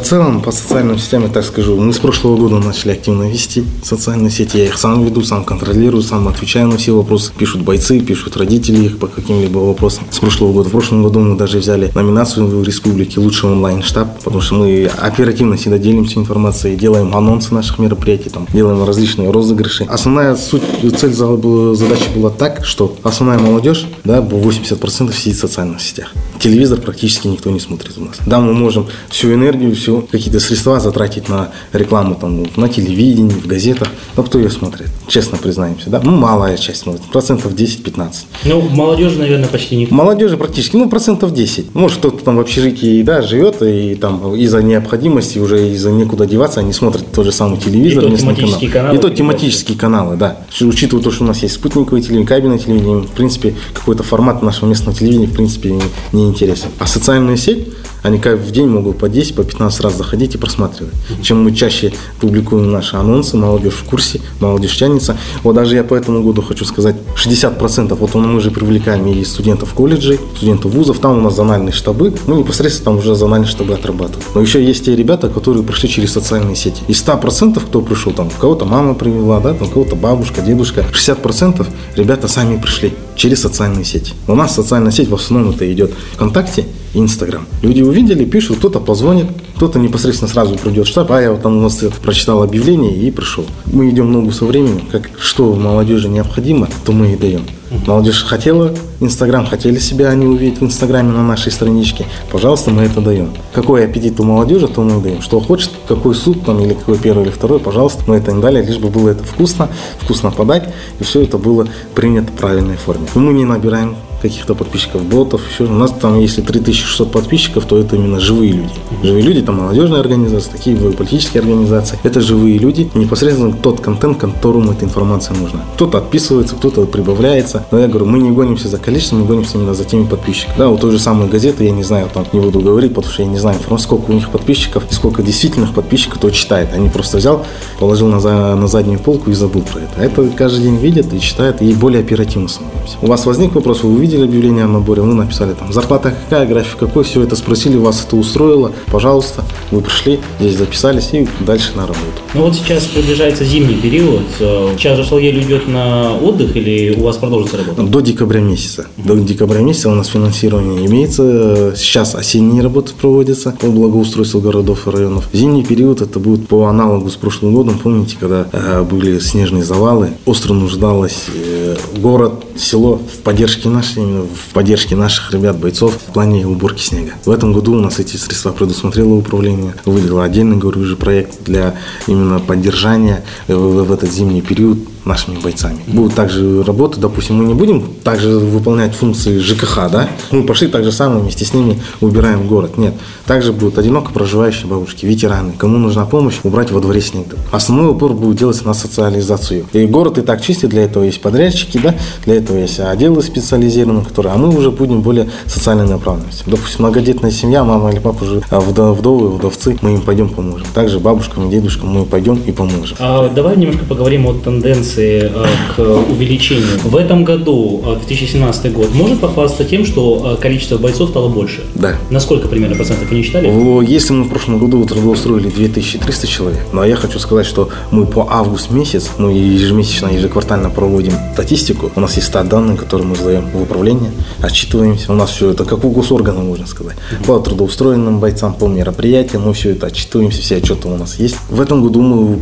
В 0.00 0.06
целом, 0.06 0.42
по 0.42 0.50
социальным 0.50 0.98
сетям, 0.98 1.22
я 1.22 1.28
так 1.28 1.44
скажу, 1.44 1.76
мы 1.76 1.92
с 1.92 1.98
прошлого 1.98 2.36
года 2.36 2.58
начали 2.58 2.90
активно 2.90 3.30
вести 3.30 3.64
социальные 3.84 4.30
сети. 4.32 4.58
Я 4.58 4.64
их 4.64 4.76
сам 4.76 5.04
веду, 5.04 5.22
сам 5.22 5.44
контролирую, 5.44 6.02
сам 6.02 6.26
отвечаю 6.26 6.66
на 6.66 6.78
все 6.78 6.96
вопросы. 6.96 7.32
Пишут 7.38 7.62
бойцы, 7.62 8.00
пишут 8.00 8.36
родители 8.36 8.86
их 8.86 8.98
по 8.98 9.06
каким-либо 9.06 9.58
вопросам. 9.58 10.04
С 10.10 10.18
прошлого 10.18 10.52
года. 10.52 10.68
В 10.68 10.72
прошлом 10.72 11.04
году 11.04 11.20
мы 11.20 11.38
даже 11.38 11.58
взяли 11.58 11.92
номинацию 11.94 12.44
в 12.48 12.64
республике 12.64 13.20
«Лучший 13.20 13.50
онлайн-штаб», 13.50 14.18
потому 14.18 14.40
что 14.42 14.56
мы 14.56 14.90
оперативно 14.98 15.56
всегда 15.56 15.78
делимся 15.78 16.18
информацией, 16.18 16.74
делаем 16.74 17.14
анонсы 17.14 17.54
наших 17.54 17.78
мероприятий, 17.78 18.30
там, 18.30 18.48
делаем 18.52 18.84
различные 18.84 19.30
розыгрыши. 19.30 19.84
Основная 19.84 20.34
суть, 20.34 20.64
цель 20.98 21.12
задачи 21.12 22.08
была 22.16 22.30
так, 22.30 22.66
что 22.66 22.96
основная 23.04 23.38
молодежь, 23.38 23.86
да, 24.02 24.18
80% 24.18 25.14
сидит 25.14 25.36
в 25.36 25.40
социальных 25.40 25.80
сетях. 25.80 26.12
Телевизор 26.40 26.80
практически 26.80 27.28
никто 27.28 27.48
не 27.50 27.60
смотрит 27.60 27.96
у 27.96 28.04
нас. 28.04 28.16
Да, 28.26 28.40
мы 28.40 28.52
можем 28.54 28.88
всю 29.08 29.32
энергию, 29.32 29.74
все 29.84 30.00
какие-то 30.00 30.40
средства 30.40 30.80
затратить 30.80 31.28
на 31.28 31.50
рекламу 31.74 32.14
там, 32.14 32.46
на 32.56 32.68
телевидении, 32.70 33.34
в 33.34 33.46
газетах. 33.46 33.88
Но 34.16 34.22
кто 34.22 34.38
ее 34.38 34.48
смотрит? 34.48 34.88
Честно 35.08 35.36
признаемся. 35.36 35.90
Да? 35.90 36.00
Ну, 36.02 36.12
малая 36.12 36.56
часть 36.56 36.80
смотрит. 36.80 37.02
Процентов 37.12 37.52
10-15. 37.52 38.12
Ну, 38.46 38.62
молодежи, 38.62 39.18
наверное, 39.18 39.46
почти 39.48 39.76
не. 39.76 39.86
Молодежи 39.90 40.38
практически, 40.38 40.76
ну, 40.76 40.88
процентов 40.88 41.34
10. 41.34 41.74
Может, 41.74 41.98
кто-то 41.98 42.24
там 42.24 42.36
в 42.38 42.40
общежитии, 42.40 43.02
да, 43.02 43.20
живет, 43.20 43.60
и 43.60 43.94
там 43.94 44.34
из-за 44.34 44.62
необходимости, 44.62 45.38
уже 45.38 45.68
из-за 45.72 45.90
некуда 45.90 46.24
деваться, 46.24 46.60
они 46.60 46.72
смотрят 46.72 47.04
тот 47.12 47.26
же 47.26 47.32
самый 47.32 47.58
телевизор. 47.58 48.04
И 48.04 48.10
то 48.10 48.16
тематические 48.16 48.70
канал. 48.70 48.92
каналы. 48.92 48.96
И 48.96 49.00
то 49.02 49.10
тематические 49.10 49.78
каналы, 49.78 50.16
да. 50.16 50.38
Учитывая 50.62 51.04
то, 51.04 51.10
что 51.10 51.24
у 51.24 51.26
нас 51.26 51.42
есть 51.42 51.54
спутниковое 51.56 52.00
телевидение, 52.00 52.26
кабельное 52.26 52.58
телевидение, 52.58 53.02
в 53.02 53.10
принципе, 53.10 53.54
какой-то 53.74 54.02
формат 54.02 54.42
нашего 54.42 54.66
местного 54.66 54.96
телевидения, 54.96 55.26
в 55.26 55.34
принципе, 55.34 55.72
не, 55.72 55.82
не 56.12 56.26
интересен. 56.28 56.68
А 56.78 56.86
социальная 56.86 57.36
сеть, 57.36 57.68
они 58.04 58.18
как 58.18 58.38
в 58.38 58.50
день 58.50 58.68
могут 58.68 58.98
по 58.98 59.08
10, 59.08 59.34
по 59.34 59.42
15 59.42 59.80
раз 59.80 59.96
заходить 59.96 60.34
и 60.34 60.38
просматривать. 60.38 60.92
Чем 61.22 61.42
мы 61.42 61.52
чаще 61.52 61.90
публикуем 62.20 62.70
наши 62.70 62.96
анонсы, 62.96 63.38
молодежь 63.38 63.72
в 63.72 63.84
курсе, 63.84 64.20
молодежь 64.40 64.76
тянется. 64.76 65.16
Вот 65.42 65.54
даже 65.54 65.74
я 65.74 65.84
по 65.84 65.94
этому 65.94 66.22
году 66.22 66.42
хочу 66.42 66.66
сказать, 66.66 66.96
60%, 67.16 67.94
вот 67.94 68.14
мы 68.14 68.40
же 68.40 68.50
привлекаем 68.50 69.06
и 69.06 69.24
студентов 69.24 69.72
колледжей, 69.72 70.20
студентов 70.36 70.74
вузов, 70.74 70.98
там 70.98 71.16
у 71.16 71.20
нас 71.22 71.34
зональные 71.34 71.72
штабы, 71.72 72.12
мы 72.26 72.36
непосредственно 72.36 72.84
там 72.84 72.98
уже 72.98 73.14
зональные 73.14 73.48
штабы 73.48 73.72
отрабатываем. 73.72 74.22
Но 74.34 74.42
еще 74.42 74.62
есть 74.62 74.84
те 74.84 74.94
ребята, 74.94 75.30
которые 75.30 75.62
пришли 75.62 75.88
через 75.88 76.12
социальные 76.12 76.56
сети. 76.56 76.82
Из 76.88 77.02
100%, 77.02 77.58
кто 77.58 77.80
пришел, 77.80 78.12
там, 78.12 78.28
кого-то 78.38 78.66
мама 78.66 78.92
привела, 78.92 79.40
да, 79.40 79.54
там, 79.54 79.70
кого-то 79.70 79.96
бабушка, 79.96 80.42
дедушка, 80.42 80.84
60% 80.92 81.66
ребята 81.96 82.28
сами 82.28 82.58
пришли 82.58 82.92
через 83.16 83.42
социальные 83.42 83.84
сети. 83.84 84.12
У 84.26 84.34
нас 84.34 84.54
социальная 84.54 84.92
сеть 84.92 85.08
в 85.08 85.14
основном 85.14 85.54
это 85.54 85.70
идет 85.72 85.92
ВКонтакте 86.14 86.66
и 86.94 86.98
Инстаграм. 86.98 87.46
Люди 87.62 87.82
увидели, 87.82 88.24
пишут, 88.24 88.58
кто-то 88.58 88.80
позвонит, 88.80 89.26
кто-то 89.56 89.78
непосредственно 89.78 90.30
сразу 90.30 90.56
придет 90.56 90.86
в 90.86 90.90
штаб, 90.90 91.12
а 91.12 91.20
я 91.20 91.32
вот 91.32 91.42
там 91.42 91.58
у 91.58 91.60
нас 91.60 91.82
прочитал 92.02 92.42
объявление 92.42 92.96
и 92.96 93.10
пришел. 93.10 93.44
Мы 93.66 93.90
идем 93.90 94.12
ногу 94.12 94.32
со 94.32 94.44
временем, 94.44 94.82
как 94.90 95.10
что 95.18 95.54
молодежи 95.54 96.08
необходимо, 96.08 96.68
то 96.84 96.92
мы 96.92 97.12
и 97.12 97.16
даем. 97.16 97.46
Молодежь 97.86 98.24
хотела 98.24 98.72
Инстаграм, 99.00 99.46
хотели 99.46 99.78
себя 99.78 100.08
они 100.08 100.26
увидеть 100.26 100.60
в 100.60 100.64
Инстаграме 100.64 101.10
на 101.10 101.24
нашей 101.24 101.50
страничке. 101.50 102.06
Пожалуйста, 102.30 102.70
мы 102.70 102.82
это 102.82 103.00
даем. 103.00 103.34
Какой 103.52 103.84
аппетит 103.84 104.20
у 104.20 104.24
молодежи, 104.24 104.68
то 104.68 104.82
мы 104.82 105.02
даем. 105.02 105.22
Что 105.22 105.40
хочет, 105.40 105.70
какой 105.88 106.14
суп 106.14 106.44
там 106.44 106.60
или 106.60 106.74
какой 106.74 106.98
первый 106.98 107.24
или 107.24 107.30
второй, 107.30 107.58
пожалуйста, 107.58 108.04
мы 108.06 108.16
это 108.16 108.30
им 108.30 108.40
дали, 108.40 108.64
лишь 108.64 108.78
бы 108.78 108.88
было 108.88 109.10
это 109.10 109.24
вкусно, 109.24 109.68
вкусно 110.00 110.30
подать, 110.30 110.72
и 111.00 111.04
все 111.04 111.22
это 111.22 111.36
было 111.36 111.66
принято 111.94 112.30
в 112.30 112.36
правильной 112.36 112.76
форме. 112.76 113.06
Мы 113.14 113.32
не 113.32 113.44
набираем 113.44 113.96
каких-то 114.24 114.54
подписчиков, 114.54 115.02
ботов, 115.02 115.42
еще. 115.50 115.64
У 115.64 115.74
нас 115.74 115.90
там, 115.90 116.18
если 116.18 116.40
3600 116.40 117.12
подписчиков, 117.12 117.66
то 117.66 117.76
это 117.76 117.96
именно 117.96 118.18
живые 118.20 118.52
люди. 118.52 118.72
Живые 119.02 119.22
люди, 119.22 119.42
там 119.42 119.56
молодежные 119.56 120.00
организации, 120.00 120.50
такие 120.50 120.76
политические 120.76 121.42
организации. 121.42 121.98
Это 122.02 122.22
живые 122.22 122.56
люди, 122.56 122.90
непосредственно 122.94 123.52
тот 123.52 123.80
контент, 123.80 124.18
которому 124.18 124.72
эта 124.72 124.86
информация 124.86 125.36
нужна. 125.36 125.60
Кто-то 125.74 125.98
отписывается, 125.98 126.56
кто-то 126.56 126.86
прибавляется. 126.86 127.66
Но 127.70 127.78
я 127.78 127.86
говорю, 127.86 128.06
мы 128.06 128.18
не 128.18 128.30
гонимся 128.30 128.68
за 128.68 128.78
количеством, 128.78 129.20
мы 129.20 129.26
гонимся 129.26 129.58
именно 129.58 129.74
за 129.74 129.84
теми 129.84 130.06
подписчиками. 130.06 130.56
Да, 130.56 130.70
у 130.70 130.78
той 130.78 130.92
же 130.92 130.98
самой 130.98 131.28
газеты, 131.28 131.64
я 131.64 131.72
не 131.72 131.82
знаю, 131.82 132.08
там 132.12 132.24
не 132.32 132.40
буду 132.40 132.60
говорить, 132.60 132.94
потому 132.94 133.12
что 133.12 133.22
я 133.22 133.28
не 133.28 133.38
знаю, 133.38 133.58
сколько 133.78 134.10
у 134.10 134.14
них 134.14 134.30
подписчиков 134.30 134.84
и 134.90 134.94
сколько 134.94 135.22
действительных 135.22 135.74
подписчиков 135.74 136.18
кто 136.18 136.30
читает. 136.30 136.70
Они 136.72 136.88
просто 136.88 137.18
взял, 137.18 137.44
положил 137.78 138.08
на, 138.08 138.56
на 138.56 138.68
заднюю 138.68 138.98
полку 138.98 139.30
и 139.30 139.34
забыл 139.34 139.62
про 139.62 139.80
это. 139.80 139.92
А 139.98 140.04
это 140.04 140.26
каждый 140.30 140.62
день 140.62 140.76
видят 140.76 141.12
и 141.12 141.20
читают, 141.20 141.60
и 141.60 141.74
более 141.74 142.00
оперативно 142.00 142.48
становимся. 142.48 142.96
У 143.02 143.06
вас 143.06 143.26
возник 143.26 143.54
вопрос, 143.54 143.82
вы 143.82 143.92
увидели 143.92 144.13
увидели 144.14 144.24
объявление 144.24 144.64
о 144.64 144.68
наборе, 144.68 145.02
мы 145.02 145.14
написали 145.14 145.54
там 145.54 145.72
зарплата 145.72 146.14
какая, 146.24 146.46
график 146.46 146.78
какой, 146.78 147.04
все 147.04 147.22
это 147.22 147.36
спросили, 147.36 147.76
вас 147.76 148.04
это 148.06 148.16
устроило, 148.16 148.72
пожалуйста, 148.90 149.44
вы 149.70 149.80
пришли, 149.80 150.20
здесь 150.40 150.56
записались 150.56 151.10
и 151.12 151.26
дальше 151.40 151.72
на 151.74 151.82
работу. 151.82 152.22
Ну 152.34 152.42
вот 152.42 152.54
сейчас 152.54 152.84
приближается 152.84 153.44
зимний 153.44 153.74
период, 153.74 154.22
сейчас 154.38 154.96
же 154.96 155.04
Шалгель 155.04 155.40
идет 155.42 155.68
на 155.68 156.16
отдых 156.16 156.56
или 156.56 156.94
у 156.96 157.04
вас 157.04 157.16
продолжится 157.16 157.58
работа? 157.58 157.82
До 157.82 158.00
декабря 158.00 158.40
месяца. 158.40 158.86
До 158.96 159.16
декабря 159.16 159.60
месяца 159.60 159.90
у 159.90 159.94
нас 159.94 160.08
финансирование 160.08 160.86
имеется, 160.86 161.74
сейчас 161.76 162.14
осенние 162.14 162.62
работы 162.62 162.92
проводятся 163.00 163.54
по 163.58 163.66
благоустройству 163.66 164.40
городов 164.40 164.86
и 164.86 164.90
районов. 164.90 165.28
Зимний 165.32 165.64
период 165.64 166.00
это 166.00 166.18
будет 166.18 166.46
по 166.46 166.66
аналогу 166.66 167.10
с 167.10 167.16
прошлым 167.16 167.54
годом, 167.54 167.78
помните, 167.78 168.16
когда 168.18 168.46
э, 168.52 168.82
были 168.82 169.18
снежные 169.18 169.64
завалы, 169.64 170.10
остро 170.26 170.52
нуждалось 170.52 171.26
э, 171.34 171.76
город, 171.98 172.44
село 172.56 173.00
в 173.12 173.22
поддержке 173.22 173.68
нашей 173.68 174.03
именно 174.04 174.24
в 174.24 174.52
поддержке 174.52 174.96
наших 174.96 175.32
ребят, 175.32 175.58
бойцов 175.58 175.94
в 175.94 176.12
плане 176.12 176.46
уборки 176.46 176.82
снега. 176.82 177.12
В 177.24 177.30
этом 177.30 177.52
году 177.52 177.72
у 177.72 177.80
нас 177.80 177.98
эти 177.98 178.16
средства 178.16 178.52
предусмотрело 178.52 179.14
управление, 179.14 179.74
выделило 179.84 180.24
отдельный, 180.24 180.56
говорю, 180.56 180.80
уже 180.80 180.96
проект 180.96 181.42
для 181.44 181.74
именно 182.06 182.38
поддержания 182.38 183.24
в, 183.48 183.84
в 183.84 183.92
этот 183.92 184.10
зимний 184.10 184.42
период 184.42 184.78
нашими 185.04 185.38
бойцами. 185.38 185.78
Будут 185.86 186.14
также 186.14 186.62
работы, 186.62 187.00
допустим, 187.00 187.36
мы 187.36 187.44
не 187.44 187.54
будем 187.54 187.84
также 188.02 188.30
выполнять 188.38 188.94
функции 188.94 189.38
ЖКХ, 189.38 189.90
да? 189.90 190.08
Мы 190.30 190.44
пошли 190.44 190.68
так 190.68 190.84
же 190.84 190.92
самое 190.92 191.20
вместе 191.20 191.44
с 191.44 191.52
ними 191.52 191.80
убираем 192.00 192.46
город. 192.46 192.78
Нет. 192.78 192.94
Также 193.26 193.52
будут 193.52 193.78
одиноко 193.78 194.12
проживающие 194.12 194.66
бабушки, 194.66 195.06
ветераны, 195.06 195.52
кому 195.56 195.78
нужна 195.78 196.04
помощь, 196.06 196.38
убрать 196.42 196.70
во 196.70 196.80
дворе 196.80 197.00
снег. 197.00 197.26
Основной 197.52 197.92
упор 197.92 198.12
будет 198.12 198.38
делаться 198.38 198.66
на 198.66 198.74
социализацию. 198.74 199.66
И 199.72 199.86
город 199.86 200.18
и 200.18 200.22
так 200.22 200.40
чистит, 200.42 200.70
для 200.70 200.82
этого 200.82 201.04
есть 201.04 201.20
подрядчики, 201.20 201.78
да? 201.78 201.94
Для 202.24 202.36
этого 202.36 202.58
есть 202.58 202.80
отделы 202.80 203.22
специализированные, 203.22 204.04
которые, 204.04 204.34
а 204.34 204.36
мы 204.36 204.54
уже 204.56 204.70
будем 204.70 205.02
более 205.02 205.28
социальной 205.46 205.86
направленности. 205.86 206.44
Допустим, 206.46 206.80
многодетная 206.80 207.30
семья, 207.30 207.64
мама 207.64 207.90
или 207.90 207.98
папа 207.98 208.24
уже 208.24 208.42
а 208.50 208.60
вдовы, 208.60 209.28
вдовцы, 209.28 209.76
мы 209.82 209.94
им 209.94 210.00
пойдем 210.00 210.28
поможем. 210.28 210.66
Также 210.74 210.98
бабушкам 211.00 211.48
и 211.48 211.50
дедушкам 211.50 211.90
мы 211.90 212.04
пойдем 212.04 212.40
и 212.46 212.52
поможем. 212.52 212.96
А 213.00 213.28
давай 213.28 213.56
немножко 213.56 213.84
поговорим 213.84 214.26
о 214.26 214.34
тенденции 214.34 214.93
тенденции 214.94 215.32
э, 215.34 215.46
к 215.74 215.78
увеличению. 216.10 216.78
В 216.84 216.96
этом 216.96 217.24
году, 217.24 217.82
2017 218.06 218.64
э, 218.64 218.70
год, 218.70 218.94
может 218.94 219.20
похвастаться 219.20 219.64
тем, 219.64 219.84
что 219.84 220.36
э, 220.38 220.42
количество 220.42 220.78
бойцов 220.78 221.10
стало 221.10 221.28
больше? 221.28 221.64
Да. 221.74 221.96
На 222.10 222.20
сколько 222.20 222.48
примерно 222.48 222.76
процентов 222.76 223.10
вы 223.10 223.16
не 223.16 223.22
считали? 223.22 223.46
Если 223.86 224.12
мы 224.12 224.24
в 224.24 224.28
прошлом 224.28 224.58
году 224.58 224.84
трудоустроили 224.84 225.48
2300 225.48 226.26
человек, 226.26 226.60
но 226.72 226.84
я 226.84 226.96
хочу 226.96 227.18
сказать, 227.18 227.46
что 227.46 227.68
мы 227.90 228.06
по 228.06 228.26
август 228.30 228.70
месяц, 228.70 229.10
мы 229.18 229.32
ежемесячно, 229.32 230.08
ежеквартально 230.08 230.70
проводим 230.70 231.12
статистику. 231.32 231.90
У 231.94 232.00
нас 232.00 232.16
есть 232.16 232.28
стат 232.28 232.48
данные, 232.48 232.76
которые 232.76 233.06
мы 233.06 233.16
сдаем 233.16 233.50
в 233.50 233.62
управление, 233.62 234.10
отчитываемся. 234.40 235.12
У 235.12 235.14
нас 235.14 235.30
все 235.30 235.50
это 235.50 235.64
как 235.64 235.84
у 235.84 235.90
госоргана, 235.90 236.40
можно 236.40 236.66
сказать. 236.66 236.96
По 237.26 237.38
трудоустроенным 237.38 238.20
бойцам, 238.20 238.54
по 238.54 238.66
мероприятиям, 238.66 239.42
мы 239.42 239.52
все 239.54 239.70
это 239.70 239.86
отчитываемся, 239.86 240.42
все 240.42 240.56
отчеты 240.56 240.88
у 240.88 240.96
нас 240.96 241.18
есть. 241.18 241.36
В 241.48 241.60
этом 241.60 241.82
году 241.82 242.02
мы 242.02 242.38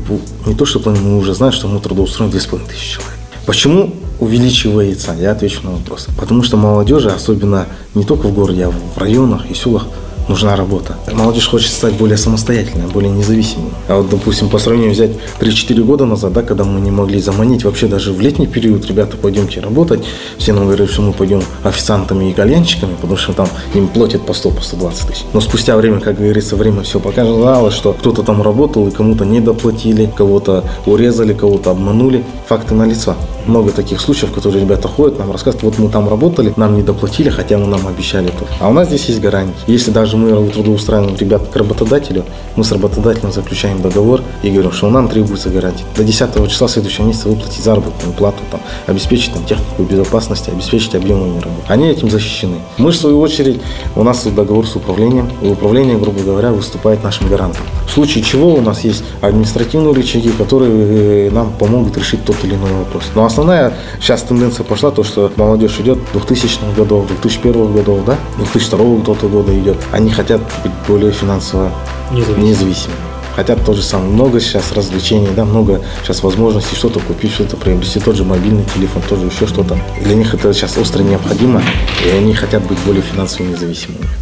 не 0.46 0.54
то 0.54 0.64
что 0.64 0.80
планируем, 0.80 1.12
мы 1.14 1.18
уже 1.18 1.34
знаем, 1.34 1.52
что 1.52 1.68
мы 1.68 1.80
трудоустроим 1.80 2.30
2,5 2.46 2.68
тысячи 2.68 2.94
человек. 2.94 3.18
Почему 3.46 3.94
увеличивается? 4.20 5.14
Я 5.18 5.32
отвечу 5.32 5.62
на 5.64 5.72
вопрос. 5.72 6.08
Потому 6.18 6.42
что 6.42 6.56
молодежи, 6.56 7.10
особенно 7.10 7.66
не 7.94 8.04
только 8.04 8.28
в 8.28 8.34
городе, 8.34 8.66
а 8.66 8.70
в 8.70 8.98
районах 8.98 9.50
и 9.50 9.54
селах, 9.54 9.86
нужна 10.28 10.56
работа. 10.56 10.96
Молодежь 11.12 11.48
хочет 11.48 11.72
стать 11.72 11.94
более 11.94 12.16
самостоятельной, 12.16 12.86
более 12.86 13.10
независимой. 13.10 13.70
А 13.88 13.96
вот, 13.96 14.10
допустим, 14.10 14.48
по 14.48 14.58
сравнению 14.58 14.92
взять 14.92 15.10
3-4 15.40 15.82
года 15.82 16.04
назад, 16.04 16.32
да, 16.32 16.42
когда 16.42 16.64
мы 16.64 16.80
не 16.80 16.90
могли 16.90 17.20
заманить 17.20 17.64
вообще 17.64 17.86
даже 17.86 18.12
в 18.12 18.20
летний 18.20 18.46
период, 18.46 18.86
ребята, 18.86 19.16
пойдемте 19.16 19.60
работать, 19.60 20.04
все 20.38 20.52
нам 20.52 20.64
говорили, 20.66 20.86
что 20.86 21.02
мы 21.02 21.12
пойдем 21.12 21.42
официантами 21.64 22.30
и 22.30 22.32
кальянщиками, 22.32 22.94
потому 23.00 23.16
что 23.16 23.32
там 23.32 23.48
им 23.74 23.88
платят 23.88 24.24
по 24.26 24.32
100, 24.32 24.50
по 24.50 24.62
120 24.62 25.08
тысяч. 25.08 25.24
Но 25.32 25.40
спустя 25.40 25.76
время, 25.76 26.00
как 26.00 26.18
говорится, 26.18 26.56
время 26.56 26.82
все 26.82 27.00
показало, 27.00 27.70
что 27.70 27.92
кто-то 27.92 28.22
там 28.22 28.42
работал 28.42 28.88
и 28.88 28.90
кому-то 28.90 29.24
не 29.24 29.40
доплатили, 29.40 30.10
кого-то 30.16 30.64
урезали, 30.86 31.34
кого-то 31.34 31.70
обманули. 31.70 32.24
Факты 32.48 32.74
на 32.74 32.84
лицо. 32.84 33.16
Много 33.46 33.70
таких 33.70 34.00
случаев, 34.00 34.32
которые 34.32 34.62
ребята 34.62 34.88
ходят, 34.88 35.18
нам 35.18 35.32
рассказывают, 35.32 35.76
вот 35.76 35.84
мы 35.84 35.90
там 35.90 36.08
работали, 36.08 36.52
нам 36.56 36.76
не 36.76 36.82
доплатили, 36.82 37.28
хотя 37.28 37.58
мы 37.58 37.66
нам 37.66 37.86
обещали 37.86 38.28
то. 38.28 38.46
А 38.60 38.68
у 38.68 38.72
нас 38.72 38.88
здесь 38.88 39.06
есть 39.06 39.20
гарантии. 39.20 39.54
Если 39.66 39.90
даже 39.90 40.11
даже 40.12 40.16
мы 40.16 40.50
трудоустраиваем 40.50 41.16
ребят 41.16 41.48
к 41.48 41.56
работодателю, 41.56 42.24
мы 42.56 42.64
с 42.64 42.72
работодателем 42.72 43.32
заключаем 43.32 43.80
договор 43.80 44.20
и 44.42 44.50
говорим, 44.50 44.72
что 44.72 44.90
нам 44.90 45.08
требуется 45.08 45.48
гарантия. 45.48 45.84
До 45.96 46.04
10 46.04 46.48
числа 46.50 46.68
следующего 46.68 47.06
месяца 47.06 47.28
выплатить 47.28 47.62
заработную 47.62 48.12
плату, 48.12 48.38
там, 48.50 48.60
обеспечить 48.86 49.32
там, 49.32 49.44
технику 49.44 49.82
безопасности, 49.82 50.50
обеспечить 50.50 50.94
объемами 50.94 51.40
работы. 51.40 51.62
Они 51.68 51.88
этим 51.88 52.10
защищены. 52.10 52.56
Мы, 52.78 52.90
в 52.90 52.96
свою 52.96 53.20
очередь, 53.20 53.60
у 53.96 54.02
нас 54.02 54.24
договор 54.24 54.66
с 54.66 54.76
управлением, 54.76 55.30
и 55.42 55.48
управление, 55.48 55.96
грубо 55.98 56.20
говоря, 56.22 56.50
выступает 56.52 57.02
нашим 57.02 57.28
гарантом. 57.28 57.62
В 57.86 57.90
случае 57.90 58.24
чего 58.24 58.54
у 58.54 58.60
нас 58.60 58.84
есть 58.84 59.04
административные 59.20 59.94
рычаги, 59.94 60.30
которые 60.30 61.28
э, 61.28 61.30
нам 61.30 61.52
помогут 61.52 61.96
решить 61.96 62.24
тот 62.24 62.36
или 62.42 62.54
иной 62.54 62.72
вопрос. 62.72 63.04
Но 63.14 63.24
основная 63.24 63.74
сейчас 64.00 64.22
тенденция 64.22 64.64
пошла, 64.64 64.90
то, 64.90 65.04
что 65.04 65.30
молодежь 65.36 65.78
идет 65.80 65.98
2000-х 66.14 66.76
годов, 66.76 67.06
2001 67.08 67.72
годов, 67.72 68.04
да, 68.06 68.16
2002 68.38 69.28
года 69.28 69.58
идет. 69.58 69.76
Они 69.92 70.01
они 70.02 70.10
хотят 70.10 70.40
быть 70.64 70.72
более 70.88 71.12
финансово 71.12 71.70
независимыми. 72.10 72.48
независимыми. 72.48 72.98
Хотят 73.36 73.64
то 73.64 73.72
же 73.72 73.82
самое. 73.82 74.10
Много 74.10 74.40
сейчас 74.40 74.72
развлечений, 74.72 75.28
да, 75.34 75.44
много 75.44 75.80
сейчас 76.02 76.22
возможностей 76.22 76.76
что-то 76.76 77.00
купить, 77.00 77.32
что-то 77.32 77.56
приобрести, 77.56 78.00
тот 78.00 78.16
же 78.16 78.24
мобильный 78.24 78.64
телефон, 78.74 79.00
тоже 79.08 79.26
еще 79.26 79.46
что-то. 79.46 79.78
Для 80.02 80.14
них 80.14 80.34
это 80.34 80.52
сейчас 80.52 80.76
остро 80.76 81.02
необходимо, 81.02 81.62
и 82.04 82.10
они 82.10 82.34
хотят 82.34 82.66
быть 82.66 82.78
более 82.80 83.02
финансово 83.02 83.46
независимыми. 83.46 84.21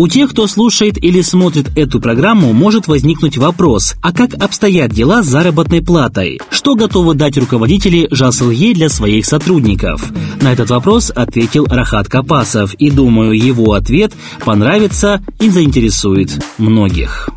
У 0.00 0.08
тех, 0.08 0.30
кто 0.30 0.46
слушает 0.46 0.96
или 0.96 1.20
смотрит 1.20 1.66
эту 1.76 2.00
программу, 2.00 2.54
может 2.54 2.88
возникнуть 2.88 3.36
вопрос, 3.36 3.96
а 4.00 4.14
как 4.14 4.32
обстоят 4.32 4.92
дела 4.92 5.22
с 5.22 5.26
заработной 5.26 5.82
платой? 5.82 6.40
Что 6.48 6.74
готовы 6.74 7.12
дать 7.12 7.36
руководители 7.36 8.08
ЖАСЛЕ 8.10 8.72
для 8.72 8.88
своих 8.88 9.26
сотрудников? 9.26 10.10
На 10.40 10.54
этот 10.54 10.70
вопрос 10.70 11.12
ответил 11.14 11.66
Рахат 11.66 12.08
Капасов, 12.08 12.72
и 12.72 12.90
думаю, 12.90 13.32
его 13.32 13.74
ответ 13.74 14.14
понравится 14.42 15.22
и 15.38 15.50
заинтересует 15.50 16.30
многих. 16.56 17.28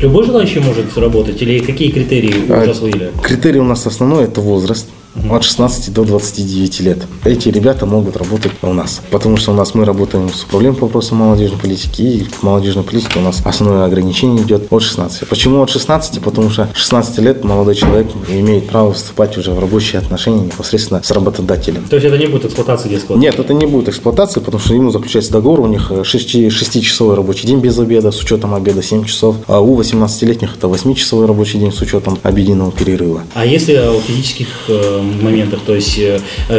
Любой 0.00 0.24
желающий 0.24 0.60
может 0.60 0.96
работать 0.96 1.42
или 1.42 1.58
какие 1.58 1.90
критерии 1.90 2.48
у 2.48 2.52
а, 2.52 2.64
ЖАСЛЕ? 2.66 3.14
Критерий 3.20 3.58
у 3.58 3.64
нас 3.64 3.84
основной– 3.84 4.24
это 4.26 4.40
возраст– 4.40 4.86
от 5.30 5.44
16 5.44 5.92
до 5.92 6.04
29 6.04 6.80
лет. 6.80 6.98
Эти 7.24 7.48
ребята 7.48 7.86
могут 7.86 8.16
работать 8.16 8.52
у 8.62 8.72
нас, 8.72 9.00
потому 9.10 9.36
что 9.36 9.52
у 9.52 9.54
нас 9.54 9.74
мы 9.74 9.84
работаем 9.84 10.32
с 10.32 10.44
управлением 10.44 10.76
по 10.76 10.86
вопросам 10.86 11.18
молодежной 11.18 11.58
политики, 11.58 12.02
и 12.02 12.26
молодежной 12.42 12.84
политике 12.84 13.18
у 13.18 13.22
нас 13.22 13.42
основное 13.44 13.84
ограничение 13.84 14.42
идет 14.42 14.66
от 14.70 14.82
16. 14.82 15.28
Почему 15.28 15.62
от 15.62 15.70
16? 15.70 16.20
Потому 16.22 16.50
что 16.50 16.68
16 16.74 17.18
лет 17.18 17.44
молодой 17.44 17.74
человек 17.74 18.08
имеет 18.28 18.68
право 18.68 18.92
вступать 18.92 19.36
уже 19.38 19.52
в 19.52 19.58
рабочие 19.58 20.00
отношения 20.00 20.40
непосредственно 20.40 21.02
с 21.02 21.10
работодателем. 21.10 21.84
То 21.88 21.96
есть 21.96 22.06
это 22.06 22.18
не 22.18 22.26
будет 22.26 22.46
эксплуатация 22.46 22.88
детского? 22.88 23.16
Нет, 23.16 23.38
это 23.38 23.54
не 23.54 23.66
будет 23.66 23.88
эксплуатация, 23.88 24.42
потому 24.42 24.62
что 24.62 24.74
ему 24.74 24.90
заключается 24.90 25.32
договор, 25.32 25.60
у 25.60 25.66
них 25.66 25.90
6-часовой 25.90 27.16
рабочий 27.16 27.46
день 27.46 27.60
без 27.60 27.78
обеда, 27.78 28.10
с 28.10 28.20
учетом 28.20 28.54
обеда 28.54 28.82
7 28.82 29.04
часов, 29.04 29.36
а 29.46 29.60
у 29.60 29.78
18-летних 29.80 30.56
это 30.56 30.68
8-часовой 30.68 31.26
рабочий 31.26 31.58
день 31.58 31.72
с 31.72 31.80
учетом 31.80 32.18
обеденного 32.22 32.72
перерыва. 32.72 33.22
А 33.34 33.44
если 33.44 33.76
у 33.88 34.00
физических 34.00 34.48
э, 34.68 35.01
моментах? 35.02 35.60
То 35.66 35.74
есть 35.74 35.94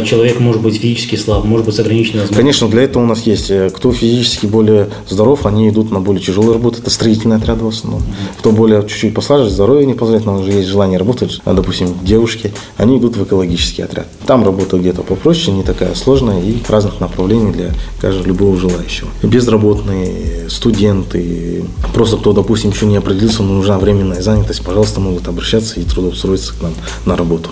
человек 0.05 0.39
может 0.39 0.61
быть 0.61 0.77
физически 0.77 1.15
слаб, 1.15 1.45
может 1.45 1.65
быть 1.65 1.75
с 1.75 1.79
ограниченной 1.79 2.21
возможностью? 2.21 2.37
Конечно, 2.37 2.67
для 2.69 2.83
этого 2.83 3.03
у 3.03 3.05
нас 3.05 3.23
есть. 3.25 3.51
Кто 3.73 3.91
физически 3.91 4.45
более 4.45 4.89
здоров, 5.09 5.45
они 5.45 5.69
идут 5.69 5.91
на 5.91 5.99
более 5.99 6.21
тяжелую 6.21 6.53
работу. 6.53 6.79
Это 6.79 6.89
строительные 6.89 7.37
отряды 7.37 7.63
в 7.63 7.67
основном. 7.67 8.03
Кто 8.39 8.51
более 8.51 8.81
чуть-чуть 8.87 9.13
послаже, 9.13 9.49
здоровье 9.49 9.85
не 9.85 9.93
позволяет, 9.93 10.25
но 10.25 10.39
уже 10.39 10.51
есть 10.51 10.67
желание 10.67 10.99
работать, 10.99 11.41
допустим, 11.45 11.95
девушки, 12.03 12.53
они 12.77 12.97
идут 12.97 13.15
в 13.15 13.23
экологический 13.23 13.81
отряд. 13.81 14.07
Там 14.25 14.43
работа 14.43 14.77
где-то 14.77 15.03
попроще, 15.03 15.55
не 15.55 15.63
такая 15.63 15.95
сложная 15.95 16.41
и 16.41 16.57
разных 16.67 16.99
направлений 16.99 17.51
для 17.51 17.71
каждого 17.99 18.27
любого 18.27 18.57
желающего. 18.57 19.09
Безработные, 19.21 20.49
студенты, 20.49 21.63
просто 21.93 22.17
кто, 22.17 22.33
допустим, 22.33 22.71
еще 22.71 22.85
не 22.85 22.97
определился, 22.97 23.43
но 23.43 23.53
нужна 23.53 23.77
временная 23.77 24.21
занятость, 24.21 24.63
пожалуйста, 24.63 24.99
могут 24.99 25.27
обращаться 25.27 25.79
и 25.79 25.83
трудоустроиться 25.83 26.53
к 26.53 26.61
нам 26.61 26.73
на 27.05 27.15
работу. 27.15 27.49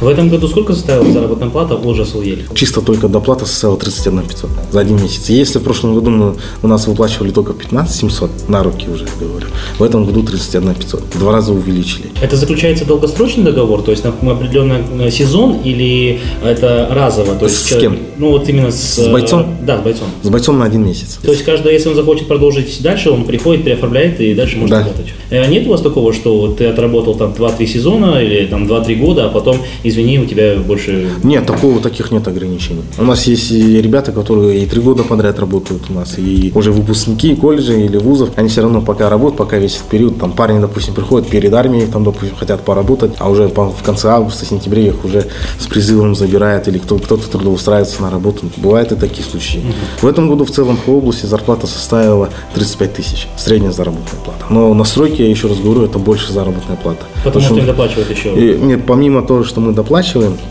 В 0.00 0.08
этом 0.08 0.29
году 0.30 0.48
сколько 0.48 0.74
составила 0.74 1.12
заработная 1.12 1.48
плата 1.50 1.76
в 1.76 1.86
Ложа-Сулель? 1.86 2.44
Чисто 2.54 2.80
только 2.80 3.08
доплата 3.08 3.46
составила 3.46 3.78
31 3.78 4.22
500 4.26 4.50
за 4.72 4.80
один 4.80 4.96
месяц. 5.02 5.28
Если 5.28 5.58
в 5.58 5.62
прошлом 5.62 5.94
году 5.94 6.10
мы, 6.10 6.34
у 6.62 6.66
нас 6.66 6.86
выплачивали 6.86 7.30
только 7.30 7.52
15 7.52 7.94
700 7.94 8.48
на 8.48 8.62
руки 8.62 8.86
уже, 8.88 9.06
говорю, 9.18 9.46
в 9.78 9.82
этом 9.82 10.04
году 10.06 10.22
31 10.22 10.74
500. 10.74 11.02
Два 11.18 11.32
раза 11.32 11.52
увеличили. 11.52 12.06
Это 12.22 12.36
заключается 12.36 12.84
долгосрочный 12.84 13.44
договор, 13.44 13.82
то 13.82 13.90
есть 13.90 14.04
на 14.04 14.10
определенный 14.32 14.78
э, 15.00 15.10
сезон 15.10 15.58
или 15.64 16.20
это 16.44 16.88
разово? 16.90 17.34
То 17.34 17.46
есть, 17.46 17.66
с 17.66 17.76
кем? 17.76 17.98
Ну 18.18 18.30
вот 18.30 18.48
именно 18.48 18.70
с... 18.70 18.96
С 18.96 19.08
бойцом? 19.08 19.56
Да, 19.62 19.78
с 19.78 19.82
бойцом. 19.82 20.08
С 20.22 20.28
бойцом 20.28 20.58
на 20.58 20.64
один 20.64 20.84
месяц. 20.86 21.18
То 21.22 21.30
есть 21.32 21.44
каждый, 21.44 21.72
если 21.72 21.88
он 21.88 21.94
захочет 21.94 22.28
продолжить 22.28 22.80
дальше, 22.82 23.10
он 23.10 23.24
приходит, 23.24 23.64
переоформляет 23.64 24.20
и 24.20 24.34
дальше 24.34 24.56
может 24.56 24.70
Да. 24.70 24.80
работать. 24.84 25.06
А 25.30 25.46
нет 25.46 25.66
у 25.66 25.70
вас 25.70 25.80
такого, 25.80 26.12
что 26.12 26.48
ты 26.52 26.66
отработал 26.66 27.14
там 27.14 27.32
2-3 27.32 27.66
сезона 27.66 28.22
или 28.22 28.46
там 28.46 28.66
2-3 28.66 28.94
года, 28.96 29.26
а 29.26 29.28
потом, 29.28 29.58
извини, 29.82 30.19
у 30.22 30.26
тебя 30.26 30.56
больше... 30.58 31.08
Нет, 31.22 31.46
такого, 31.46 31.80
таких 31.80 32.10
нет 32.10 32.26
ограничений. 32.28 32.82
У 32.98 33.04
нас 33.04 33.26
есть 33.26 33.50
и 33.50 33.80
ребята, 33.80 34.12
которые 34.12 34.62
и 34.62 34.66
три 34.66 34.80
года 34.80 35.02
подряд 35.02 35.38
работают 35.38 35.82
у 35.90 35.92
нас, 35.92 36.18
и 36.18 36.52
уже 36.54 36.72
выпускники 36.72 37.34
колледжей 37.34 37.84
или 37.84 37.96
вузов, 37.96 38.30
они 38.36 38.48
все 38.48 38.62
равно 38.62 38.82
пока 38.82 39.08
работают, 39.08 39.38
пока 39.38 39.58
весь 39.58 39.76
этот 39.76 39.88
период, 39.88 40.18
там 40.18 40.32
парни, 40.32 40.60
допустим, 40.60 40.94
приходят 40.94 41.28
перед 41.28 41.52
армией, 41.54 41.86
там, 41.86 42.04
допустим, 42.04 42.36
хотят 42.36 42.60
поработать, 42.62 43.12
а 43.18 43.30
уже 43.30 43.48
в 43.48 43.82
конце 43.82 44.08
августа, 44.08 44.44
сентябре 44.44 44.88
их 44.88 45.04
уже 45.04 45.26
с 45.58 45.66
призывом 45.66 46.14
забирают, 46.14 46.68
или 46.68 46.78
кто, 46.78 46.98
кто-то 46.98 47.28
трудоустраивается 47.30 48.02
на 48.02 48.10
работу. 48.10 48.46
Бывают 48.56 48.92
и 48.92 48.96
такие 48.96 49.24
случаи. 49.24 49.62
В 50.00 50.06
этом 50.06 50.28
году 50.28 50.44
в 50.44 50.50
целом 50.50 50.76
по 50.76 50.90
области 50.90 51.26
зарплата 51.26 51.66
составила 51.66 52.28
35 52.54 52.92
тысяч, 52.92 53.28
средняя 53.36 53.72
заработная 53.72 54.20
плата. 54.24 54.44
Но 54.50 54.74
на 54.74 54.84
стройке, 54.84 55.24
я 55.24 55.30
еще 55.30 55.48
раз 55.48 55.58
говорю, 55.58 55.84
это 55.84 55.98
больше 55.98 56.32
заработная 56.32 56.76
плата. 56.76 57.04
Потому 57.24 57.44
что 57.44 57.56
им 57.56 57.66
доплачивают 57.66 58.10
еще. 58.10 58.34
И, 58.34 58.58
нет, 58.58 58.86
помимо 58.86 59.22
того, 59.22 59.44
что 59.44 59.60
мы 59.60 59.72
доплачиваем, 59.72 60.00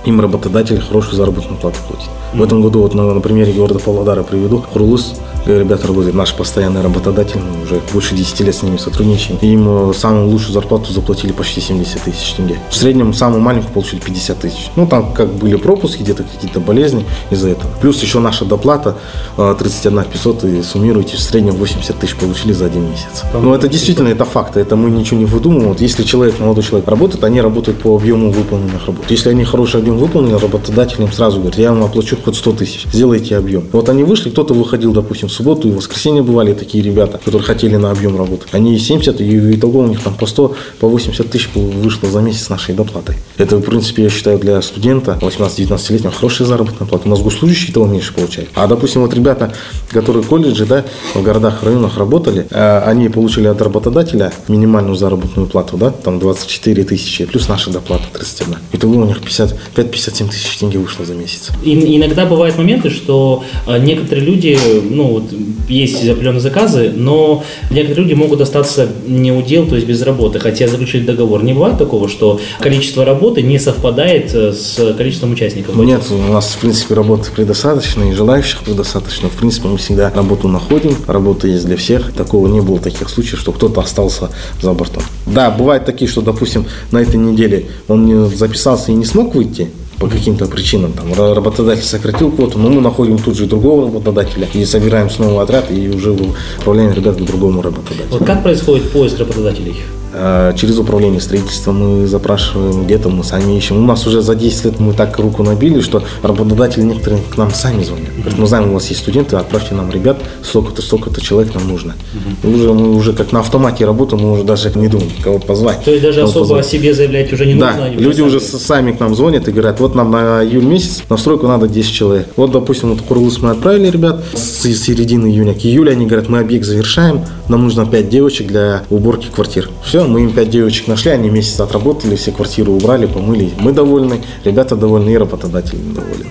им 0.06 0.22
работодатель 0.22 0.80
хорошую 0.80 1.16
заработную 1.16 1.60
плату 1.60 1.78
платит. 1.88 2.10
В 2.34 2.44
этом 2.44 2.62
году, 2.62 2.82
вот 2.82 2.94
на, 2.94 3.14
на 3.14 3.22
примере 3.22 3.54
города 3.54 3.80
Павлодара 3.80 4.22
приведу, 4.22 4.62
Хурлус, 4.62 5.16
э, 5.48 5.60
ребята 5.60 5.88
работают, 5.88 6.16
наш 6.16 6.36
постоянный 6.36 6.84
работодатель, 6.84 7.40
мы 7.40 7.64
уже 7.64 7.82
больше 7.92 8.16
10 8.16 8.40
лет 8.42 8.56
с 8.56 8.62
ними 8.62 8.78
сотрудничаем. 8.78 9.40
Им 9.42 9.90
э, 9.90 9.94
самую 9.94 10.28
лучшую 10.28 10.54
зарплату 10.54 10.94
заплатили 10.94 11.32
почти 11.32 11.60
70 11.60 12.04
тысяч 12.04 12.34
тенге. 12.34 12.60
В 12.70 12.76
среднем 12.76 13.14
самую 13.14 13.42
маленькую 13.42 13.74
получили 13.74 14.00
50 14.00 14.40
тысяч. 14.40 14.70
Ну, 14.76 14.86
там 14.86 15.12
как 15.14 15.34
были 15.34 15.56
пропуски, 15.56 16.04
где-то 16.04 16.24
какие-то 16.24 16.60
болезни 16.60 17.04
из-за 17.32 17.50
этого. 17.50 17.72
Плюс 17.82 18.00
еще 18.04 18.20
наша 18.20 18.46
доплата 18.46 18.96
э, 19.38 19.56
31 19.58 20.04
500, 20.04 20.44
и 20.44 20.62
суммируйте, 20.62 21.18
в 21.18 21.20
среднем 21.20 21.56
80 21.56 21.98
тысяч 21.98 22.16
получили 22.16 22.54
за 22.54 22.68
один 22.68 22.84
месяц. 22.84 23.24
Ну, 23.34 23.56
это 23.56 23.68
действительно, 23.68 24.10
это 24.10 24.26
факты, 24.26 24.60
это 24.60 24.76
мы 24.76 24.92
ничего 24.92 25.20
не 25.20 25.26
выдумываем. 25.26 25.70
Вот 25.70 25.82
если 25.82 26.04
человек, 26.04 26.40
молодой 26.40 26.64
человек 26.64 26.88
работает, 26.88 27.24
они 27.24 27.42
работают 27.42 27.82
по 27.82 27.96
объему 27.96 28.32
выполненных 28.32 28.86
работ. 28.86 29.06
Если 29.10 29.30
они 29.30 29.46
хороший 29.50 29.82
объем 29.82 29.98
выполнены, 29.98 30.38
работодатель 30.38 31.02
им 31.02 31.12
сразу 31.12 31.40
говорит, 31.40 31.60
я 31.60 31.72
вам 31.72 31.84
оплачу 31.84 32.18
хоть 32.24 32.36
100 32.36 32.52
тысяч, 32.54 32.88
сделайте 32.92 33.38
объем. 33.38 33.66
Вот 33.72 33.90
они 33.90 34.04
вышли, 34.04 34.30
кто-то 34.30 34.54
выходил, 34.54 34.94
допустим, 34.94 35.28
в 35.28 35.32
субботу 35.32 35.68
и 35.68 35.72
в 35.72 35.78
воскресенье 35.78 36.24
бывали 36.24 36.54
такие 36.54 36.84
ребята, 36.84 37.18
которые 37.18 37.44
хотели 37.44 37.76
на 37.76 37.92
объем 37.92 38.18
работать. 38.18 38.50
Они 38.52 38.78
70, 38.78 39.22
и 39.22 39.40
в 39.40 39.56
итоге 39.56 39.78
у 39.80 39.88
них 39.88 40.02
там 40.02 40.14
по 40.14 40.26
100, 40.26 40.56
по 40.80 40.88
80 40.88 41.30
тысяч 41.30 41.50
вышло 41.54 42.10
за 42.10 42.22
месяц 42.22 42.50
нашей 42.50 42.76
доплатой. 42.76 43.16
Это, 43.38 43.58
в 43.58 43.62
принципе, 43.62 44.04
я 44.04 44.10
считаю, 44.10 44.40
для 44.40 44.62
студента 44.62 45.18
18-19-летнего 45.22 46.12
хорошая 46.12 46.48
заработная 46.48 46.88
плата. 46.88 47.08
У 47.08 47.10
нас 47.10 47.22
госслужащие 47.22 47.74
того 47.74 47.88
меньше 47.88 48.14
получают. 48.14 48.50
А, 48.56 48.68
допустим, 48.68 49.02
вот 49.02 49.14
ребята, 49.14 49.54
которые 49.90 50.24
в 50.24 50.28
колледже, 50.28 50.66
да, 50.66 50.86
в 51.14 51.22
городах, 51.22 51.64
районах 51.64 51.98
работали, 51.98 52.48
э, 52.50 52.80
они 52.86 53.10
получили 53.10 53.48
от 53.48 53.62
работодателя 53.62 54.32
минимальную 54.48 54.96
заработную 54.96 55.48
плату, 55.48 55.78
да, 55.78 55.92
там 55.92 56.20
24 56.20 56.84
тысячи, 56.84 57.26
плюс 57.26 57.48
наша 57.48 57.72
доплата 57.72 58.04
31. 58.14 58.58
Итого 58.74 59.02
у 59.02 59.06
них 59.06 59.22
55-57 59.44 60.30
тысяч 60.30 60.58
тенге 60.58 60.80
вышло 60.80 61.06
за 61.06 61.14
месяц. 61.14 61.50
И- 61.64 61.98
иногда 61.98 62.26
бывают 62.26 62.58
моменты, 62.58 62.90
что 62.90 63.44
э, 63.68 63.80
некоторые 63.80 64.26
люди, 64.26 64.58
ну 64.90 65.04
вот 65.08 65.24
есть 65.68 66.08
определенные 66.08 66.42
заказы, 66.42 66.92
но 66.96 67.44
некоторые 67.72 68.04
люди 68.04 68.14
могут 68.14 68.42
остаться 68.42 68.90
не 69.08 69.32
у 69.32 69.42
дел, 69.42 69.68
то 69.68 69.76
есть 69.76 69.88
без 69.88 70.02
работы, 70.02 70.40
хотя 70.40 70.68
заключили 70.68 71.06
договор. 71.06 71.44
Не 71.44 71.54
бывает 71.54 71.78
такого, 71.78 72.10
что 72.10 72.40
количество 72.60 73.06
работы 73.06 73.42
не 73.42 73.60
совпадает 73.60 74.34
э, 74.34 74.54
с 74.54 74.94
количеством 74.98 75.32
участников? 75.34 75.76
Нет, 75.76 76.02
у 76.12 76.32
нас, 76.32 76.50
в 76.54 76.58
принципе, 76.60 76.96
работы 76.96 77.30
предостаточно 77.36 78.04
и 78.04 78.14
желающих 78.14 78.60
предостаточно. 78.60 79.30
В 79.30 79.34
принципе, 79.34 79.68
мы 79.68 79.78
всегда 79.78 80.10
работу 80.12 80.48
находим, 80.48 80.96
работа 81.08 81.48
есть 81.48 81.66
для 81.66 81.78
всех. 81.78 82.14
Такого 82.14 82.48
не 82.48 82.62
было 82.62 82.80
таких 82.80 83.10
случаев, 83.10 83.40
что 83.40 83.52
кто-то 83.52 83.82
остался 83.82 84.30
за 84.62 84.74
бортом. 84.74 85.04
Да, 85.26 85.52
бывают 85.52 85.86
такие, 85.86 86.10
что, 86.10 86.22
допустим, 86.22 86.66
на 86.92 87.00
этой 87.00 87.18
неделе 87.18 87.68
он 87.88 88.06
не 88.06 88.30
записался 88.36 88.92
и 88.92 88.96
не 88.96 89.06
смог 89.06 89.29
выйти, 89.36 89.70
по 90.00 90.08
каким-то 90.08 90.46
причинам. 90.46 90.94
Там, 90.94 91.12
ра- 91.14 91.34
работодатель 91.34 91.84
сократил 91.84 92.32
квоту, 92.32 92.58
но 92.60 92.70
мы 92.70 92.82
находим 92.82 93.18
тут 93.18 93.36
же 93.36 93.46
другого 93.46 93.86
работодателя 93.88 94.48
и 94.54 94.66
собираем 94.66 95.10
снова 95.10 95.44
отряд 95.44 95.72
и 95.72 95.90
уже 95.90 96.16
отправляем 96.58 96.94
ребят 96.94 97.18
другому 97.18 97.62
работодателю. 97.62 98.08
Вот 98.12 98.26
как 98.26 98.44
происходит 98.44 98.92
поиск 98.92 99.20
работодателей? 99.20 99.76
А, 100.14 100.54
Через 100.54 100.78
управление 100.80 101.22
строительством 101.22 102.02
мы 102.02 102.08
запрашиваем, 102.08 102.86
где-то 102.86 103.10
мы 103.10 103.24
сами 103.24 103.56
ищем. 103.58 103.78
У 103.78 103.86
нас 103.86 104.06
уже 104.08 104.22
за 104.22 104.36
10 104.36 104.66
лет 104.66 104.80
мы 104.80 104.94
так 104.94 105.18
руку 105.20 105.44
набили, 105.44 105.82
что 105.82 106.04
работодатели 106.24 106.84
некоторые 106.84 107.22
к 107.24 107.38
нам 107.38 107.54
сами 107.54 107.84
звонят. 107.84 108.10
Говорят, 108.18 108.38
мы 108.40 108.48
знаем, 108.48 108.70
у 108.72 108.74
вас 108.74 108.88
есть 108.90 109.02
студенты, 109.02 109.36
отправьте 109.36 109.76
нам 109.76 109.92
ребят, 109.92 110.18
столько-то, 110.44 110.82
столько-то 110.82 111.22
человек 111.22 111.54
нам 111.54 111.68
нужно. 111.68 111.96
И 112.44 112.48
уже 112.48 112.74
мы 112.74 112.96
уже 112.96 113.14
как 113.14 113.32
на 113.32 113.40
автомате 113.42 113.86
работаем, 113.86 114.24
мы 114.24 114.32
уже 114.34 114.44
даже 114.44 114.72
не 114.76 114.88
думаем, 114.88 115.12
кого 115.24 115.40
позвать. 115.40 115.84
То 115.84 115.92
есть 115.92 116.04
даже 116.04 116.22
особо 116.22 116.40
позвать. 116.40 116.66
о 116.66 116.70
себе 116.70 116.94
заявлять 116.94 117.32
уже 117.32 117.46
не 117.46 117.56
Да, 117.56 117.72
нужно? 117.72 117.86
они 117.86 117.96
люди 117.98 118.22
уже 118.22 118.40
сами- 118.40 118.92
к 118.94 119.00
нам 119.00 119.16
звонят 119.16 119.48
и 119.48 119.52
говорят, 119.52 119.80
вот 119.80 119.96
нам 119.96 120.12
на 120.12 120.44
июль 120.44 120.66
месяц 120.66 121.04
на 121.10 121.18
стройку 121.18 121.48
надо 121.48 121.68
10 121.68 121.92
человек. 121.94 122.28
Вот, 122.36 122.52
допустим, 122.52 122.90
вот 122.90 123.02
Курлыс 123.02 123.40
мы 123.42 123.52
отправили 123.52 123.90
ребят 123.90 124.24
с 124.34 124.60
с 124.60 124.82
середины 124.84 125.28
июня 125.28 125.54
к 125.54 125.60
июлю, 125.66 125.92
они 125.92 126.06
говорят, 126.06 126.30
мы 126.30 126.40
объект 126.40 126.66
завершаем, 126.66 127.22
нам 127.48 127.64
нужно 127.64 127.86
5 127.86 128.10
девочек 128.10 128.48
для 128.48 128.84
уборки 128.90 129.28
квартир. 129.34 129.70
Все, 129.86 129.99
мы 130.08 130.24
им 130.24 130.32
5 130.32 130.50
девочек 130.50 130.88
нашли, 130.88 131.12
они 131.12 131.30
месяц 131.30 131.60
отработали, 131.60 132.16
все 132.16 132.32
квартиры 132.32 132.72
убрали, 132.72 133.06
помыли. 133.06 133.52
Мы 133.60 133.72
довольны, 133.72 134.22
ребята 134.44 134.76
довольны 134.76 135.12
и 135.12 135.18
работодатель 135.18 135.78
доволен. 135.94 136.28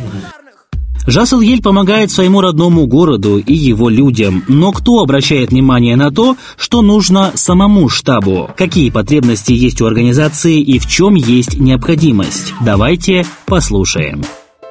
Жасл 1.08 1.40
Ель 1.40 1.62
помогает 1.62 2.10
своему 2.10 2.42
родному 2.42 2.86
городу 2.86 3.38
и 3.38 3.54
его 3.54 3.88
людям. 3.88 4.44
Но 4.46 4.72
кто 4.72 5.00
обращает 5.00 5.50
внимание 5.50 5.96
на 5.96 6.10
то, 6.10 6.36
что 6.58 6.82
нужно 6.82 7.32
самому 7.34 7.88
штабу? 7.88 8.50
Какие 8.54 8.90
потребности 8.90 9.52
есть 9.52 9.80
у 9.80 9.86
организации 9.86 10.60
и 10.60 10.78
в 10.78 10.86
чем 10.86 11.14
есть 11.14 11.58
необходимость? 11.58 12.52
Давайте 12.60 13.24
послушаем. 13.46 14.22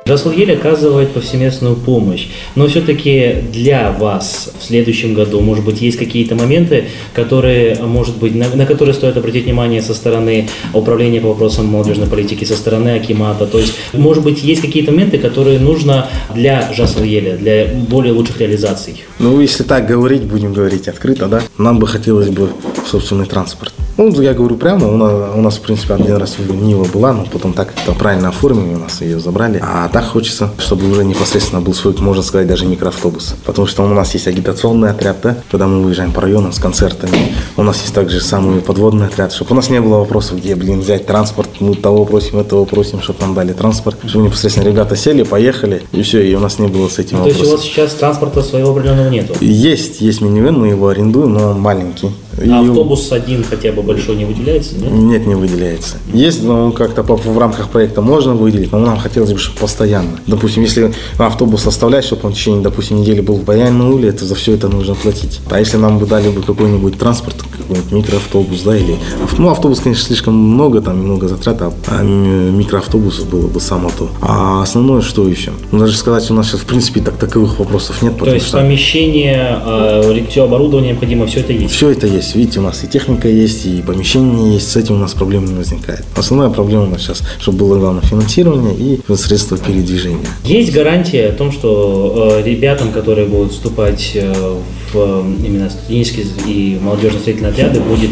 Жаслгель 0.07 0.53
оказывает 0.53 1.11
повсеместную 1.11 1.75
помощь, 1.75 2.27
но 2.55 2.67
все-таки 2.67 3.35
для 3.51 3.91
вас 3.91 4.53
в 4.57 4.63
следующем 4.63 5.13
году, 5.13 5.41
может 5.41 5.65
быть, 5.65 5.81
есть 5.81 5.97
какие-то 5.97 6.35
моменты, 6.35 6.85
которые, 7.13 7.75
может 7.83 8.17
быть, 8.17 8.33
на, 8.33 8.47
на 8.47 8.65
которые 8.65 8.95
стоит 8.95 9.17
обратить 9.17 9.43
внимание 9.43 9.81
со 9.81 9.93
стороны 9.93 10.47
управления 10.73 11.19
по 11.19 11.29
вопросам 11.29 11.65
молодежной 11.65 12.07
политики, 12.07 12.45
со 12.45 12.55
стороны 12.55 12.89
Акимата. 12.89 13.45
То 13.45 13.59
есть, 13.59 13.73
может 13.93 14.23
быть, 14.23 14.43
есть 14.43 14.61
какие-то 14.61 14.91
моменты, 14.91 15.17
которые 15.17 15.59
нужно 15.59 16.07
для 16.33 16.71
Жаслгеля, 16.73 17.35
для 17.35 17.67
более 17.89 18.13
лучших 18.13 18.39
реализаций. 18.39 19.03
Ну, 19.19 19.41
если 19.41 19.63
так 19.63 19.87
говорить, 19.87 20.23
будем 20.23 20.53
говорить 20.53 20.87
открыто, 20.87 21.27
да, 21.27 21.41
нам 21.57 21.79
бы 21.79 21.87
хотелось 21.87 22.29
бы 22.29 22.49
собственный 22.89 23.25
транспорт. 23.25 23.73
Ну, 23.97 24.11
я 24.21 24.35
говорю 24.35 24.57
прямо, 24.57 24.87
у 24.87 24.95
нас, 24.95 25.35
у 25.35 25.41
нас 25.41 25.57
в 25.57 25.61
принципе, 25.61 25.95
один 25.95 26.17
раз 26.17 26.37
Нива 26.37 26.85
была, 26.85 27.13
но 27.13 27.25
потом 27.25 27.53
так 27.53 27.73
это 27.83 27.93
правильно 27.93 28.29
оформили, 28.29 28.75
у 28.75 28.77
нас 28.77 29.01
ее 29.01 29.19
забрали. 29.19 29.59
А 29.63 29.89
так 29.89 30.05
хочется, 30.05 30.51
чтобы 30.59 30.87
уже 30.91 31.03
непосредственно 31.03 31.61
был 31.61 31.73
свой, 31.73 31.95
можно 31.97 32.21
сказать, 32.21 32.47
даже 32.47 32.67
микроавтобус. 32.67 33.33
Потому 33.43 33.67
что 33.67 33.83
у 33.83 33.87
нас 33.87 34.13
есть 34.13 34.27
агитационный 34.27 34.91
отряд, 34.91 35.17
да, 35.23 35.37
когда 35.49 35.65
мы 35.65 35.81
выезжаем 35.81 36.11
по 36.11 36.21
районам 36.21 36.53
с 36.53 36.59
концертами. 36.59 37.33
У 37.55 37.63
нас 37.63 37.81
есть 37.81 37.95
также 37.95 38.21
самый 38.21 38.61
подводный 38.61 39.07
отряд, 39.07 39.33
чтобы 39.33 39.53
у 39.53 39.55
нас 39.55 39.71
не 39.71 39.81
было 39.81 39.97
вопросов, 39.97 40.37
где, 40.37 40.55
блин, 40.55 40.81
взять 40.81 41.07
транспорт, 41.07 41.49
мы 41.59 41.73
того 41.73 42.05
просим, 42.05 42.37
этого 42.37 42.65
просим, 42.65 43.01
чтобы 43.01 43.21
нам 43.21 43.33
дали 43.33 43.53
транспорт. 43.53 43.97
Чтобы 44.05 44.25
непосредственно 44.25 44.67
ребята 44.67 44.95
сели, 44.95 45.23
поехали, 45.23 45.81
и 45.91 46.03
все, 46.03 46.21
и 46.21 46.35
у 46.35 46.39
нас 46.39 46.59
не 46.59 46.67
было 46.67 46.87
с 46.87 46.99
этим 46.99 47.17
То 47.17 47.29
есть 47.29 47.39
у 47.39 47.43
вопросов. 47.45 47.65
вас 47.65 47.65
сейчас 47.65 47.93
транспорта 47.95 48.43
своего 48.43 48.69
определенного 48.71 49.09
нету? 49.09 49.33
Есть, 49.41 50.01
есть 50.01 50.21
минивэн, 50.21 50.53
мы 50.53 50.67
его 50.67 50.89
арендуем, 50.89 51.33
но 51.33 51.49
он 51.49 51.59
маленький. 51.59 52.11
А 52.37 52.59
автобус 52.61 53.11
один 53.11 53.43
хотя 53.43 53.71
бы 53.71 53.81
большой 53.81 54.15
не 54.15 54.25
выделяется, 54.25 54.75
нет? 54.75 54.91
Нет, 54.91 55.27
не 55.27 55.35
выделяется. 55.35 55.97
Есть, 56.13 56.43
но 56.43 56.71
как-то 56.71 57.03
в 57.03 57.37
рамках 57.37 57.69
проекта 57.69 58.01
можно 58.01 58.33
выделить, 58.33 58.71
но 58.71 58.79
нам 58.79 58.97
хотелось 58.97 59.31
бы, 59.31 59.39
чтобы 59.39 59.59
постоянно. 59.59 60.19
Допустим, 60.27 60.63
если 60.63 60.93
автобус 61.17 61.65
оставлять, 61.65 62.05
чтобы 62.05 62.21
он 62.25 62.33
в 62.33 62.35
течение, 62.35 62.61
допустим, 62.61 63.01
недели 63.01 63.21
был 63.21 63.35
в 63.35 63.43
Баян-Уле, 63.43 64.09
это 64.09 64.25
за 64.25 64.35
все 64.35 64.53
это 64.53 64.67
нужно 64.67 64.95
платить. 64.95 65.39
А 65.49 65.59
если 65.59 65.77
нам 65.77 65.99
бы 65.99 66.05
дали 66.05 66.29
бы 66.29 66.41
какой-нибудь 66.41 66.97
транспорт, 66.97 67.37
какой-нибудь 67.57 67.91
микроавтобус, 67.91 68.61
да, 68.61 68.77
или... 68.77 68.95
Ну, 69.37 69.49
автобус, 69.49 69.79
конечно, 69.79 70.05
слишком 70.05 70.33
много, 70.33 70.81
там 70.81 70.97
много 70.97 71.27
затрат, 71.27 71.61
а, 71.61 71.73
а 71.87 72.03
микроавтобусов 72.03 73.29
было 73.29 73.47
бы 73.47 73.59
само 73.59 73.89
то. 73.97 74.09
А 74.21 74.61
основное, 74.61 75.01
что 75.01 75.27
еще? 75.27 75.51
Ну, 75.71 75.79
даже 75.79 75.97
сказать, 75.97 76.29
у 76.31 76.33
нас 76.33 76.47
сейчас, 76.47 76.61
в 76.61 76.65
принципе, 76.65 77.01
так 77.01 77.17
таковых 77.17 77.59
вопросов 77.59 78.01
нет. 78.01 78.17
То 78.17 78.33
есть 78.33 78.47
что... 78.47 78.57
помещение, 78.57 79.59
э, 79.65 80.25
все 80.29 80.43
оборудование 80.43 80.91
необходимо, 80.91 81.25
все 81.27 81.39
это 81.41 81.53
есть? 81.53 81.73
Все 81.73 81.89
это 81.91 82.07
есть. 82.07 82.26
Видите, 82.35 82.59
у 82.59 82.63
нас 82.63 82.83
и 82.83 82.87
техника 82.87 83.27
есть, 83.27 83.65
и 83.65 83.81
помещение 83.81 84.53
есть, 84.55 84.71
с 84.71 84.75
этим 84.75 84.95
у 84.95 84.99
нас 84.99 85.13
проблем 85.13 85.45
не 85.45 85.53
возникает. 85.53 86.03
Основная 86.15 86.49
проблема 86.49 86.83
у 86.83 86.87
нас 86.87 87.01
сейчас, 87.01 87.23
чтобы 87.39 87.59
было 87.59 87.79
главное 87.79 88.01
финансирование 88.01 88.75
и 88.75 89.15
средства 89.15 89.57
передвижения. 89.57 90.25
Есть 90.43 90.71
гарантия 90.73 91.27
о 91.27 91.33
том, 91.33 91.51
что 91.51 92.39
э, 92.39 92.43
ребятам, 92.43 92.91
которые 92.91 93.27
будут 93.27 93.51
вступать 93.51 94.11
э, 94.15 94.55
в 94.93 95.25
именно 95.43 95.69
студенческие 95.69 96.25
и 96.45 96.79
молодежно-строительные 96.81 97.51
отряды, 97.51 97.79
будет 97.79 98.11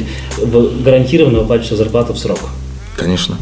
гарантированно 0.84 1.40
выплачиваться 1.40 1.76
зарплата 1.76 2.14
в 2.14 2.20
срок? 2.20 2.40
Конечно. 2.96 3.38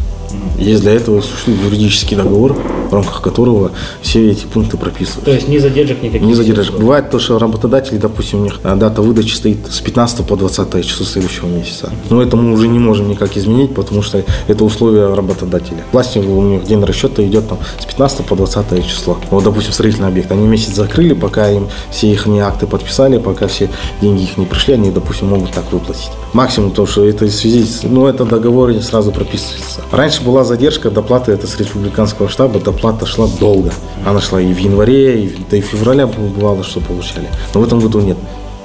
Есть 0.57 0.81
для 0.81 0.93
этого 0.93 1.21
существует 1.21 1.61
юридический 1.63 2.15
договор, 2.15 2.53
в 2.89 2.93
рамках 2.93 3.21
которого 3.21 3.71
все 4.01 4.31
эти 4.31 4.45
пункты 4.45 4.77
прописываются. 4.77 5.25
То 5.25 5.31
есть 5.31 5.47
не 5.47 5.59
задержек 5.59 6.01
никаких? 6.01 6.27
Не 6.27 6.33
задержек. 6.33 6.75
Бывает 6.75 7.09
то, 7.09 7.19
что 7.19 7.39
работодатели, 7.39 7.97
допустим, 7.97 8.41
у 8.41 8.43
них 8.43 8.59
э, 8.63 8.75
дата 8.75 9.01
выдачи 9.01 9.33
стоит 9.33 9.65
с 9.69 9.81
15 9.81 10.25
по 10.25 10.35
20 10.35 10.85
число 10.85 11.05
следующего 11.05 11.47
месяца. 11.47 11.91
Но 12.09 12.21
это 12.21 12.37
мы 12.37 12.53
уже 12.53 12.67
не 12.67 12.79
можем 12.79 13.09
никак 13.09 13.35
изменить, 13.35 13.73
потому 13.73 14.01
что 14.01 14.23
это 14.47 14.63
условия 14.63 15.13
работодателя. 15.13 15.83
Власти 15.91 16.19
у 16.19 16.41
них 16.41 16.63
день 16.65 16.83
расчета 16.83 17.23
идет 17.25 17.47
там 17.49 17.57
с 17.79 17.85
15 17.85 18.25
по 18.25 18.35
20 18.35 18.87
число. 18.87 19.17
Вот, 19.31 19.43
допустим, 19.43 19.73
строительный 19.73 20.07
объект. 20.07 20.31
Они 20.31 20.45
месяц 20.45 20.75
закрыли, 20.75 21.13
пока 21.13 21.49
им 21.49 21.67
все 21.89 22.11
их 22.11 22.27
акты 22.27 22.67
подписали, 22.67 23.17
пока 23.17 23.47
все 23.47 23.69
деньги 24.01 24.23
их 24.23 24.37
не 24.37 24.45
пришли, 24.45 24.75
они, 24.75 24.91
допустим, 24.91 25.27
могут 25.27 25.51
так 25.51 25.71
выплатить. 25.71 26.11
Максимум 26.33 26.71
то, 26.71 26.85
что 26.85 27.05
это 27.05 27.25
в 27.25 27.31
связи 27.31 27.63
с... 27.63 27.83
Ну, 27.83 28.07
это 28.07 28.25
договор 28.25 28.73
сразу 28.81 29.11
прописывается. 29.11 29.81
Раньше 29.91 30.12
была 30.21 30.43
задержка 30.43 30.89
доплаты, 30.91 31.31
это 31.31 31.47
с 31.47 31.57
республиканского 31.57 32.29
штаба, 32.29 32.59
доплата 32.59 33.05
шла 33.05 33.27
долго. 33.39 33.71
Она 34.05 34.21
шла 34.21 34.41
и 34.41 34.53
в 34.53 34.57
январе, 34.57 35.23
и 35.25 35.37
да 35.49 35.57
и 35.57 35.61
в 35.61 35.65
феврале 35.65 36.05
бывало, 36.05 36.63
что 36.63 36.79
получали. 36.79 37.27
Но 37.53 37.61
в 37.61 37.63
этом 37.63 37.79
году 37.79 38.01
нет 38.01 38.17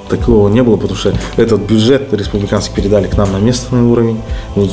такого 0.09 0.49
не 0.49 0.61
было, 0.61 0.75
потому 0.75 0.95
что 0.95 1.13
этот 1.37 1.61
бюджет 1.61 2.11
республиканский 2.13 2.73
передали 2.73 3.07
к 3.07 3.15
нам 3.15 3.31
на 3.31 3.37
местный 3.37 3.81
уровень, 3.81 4.19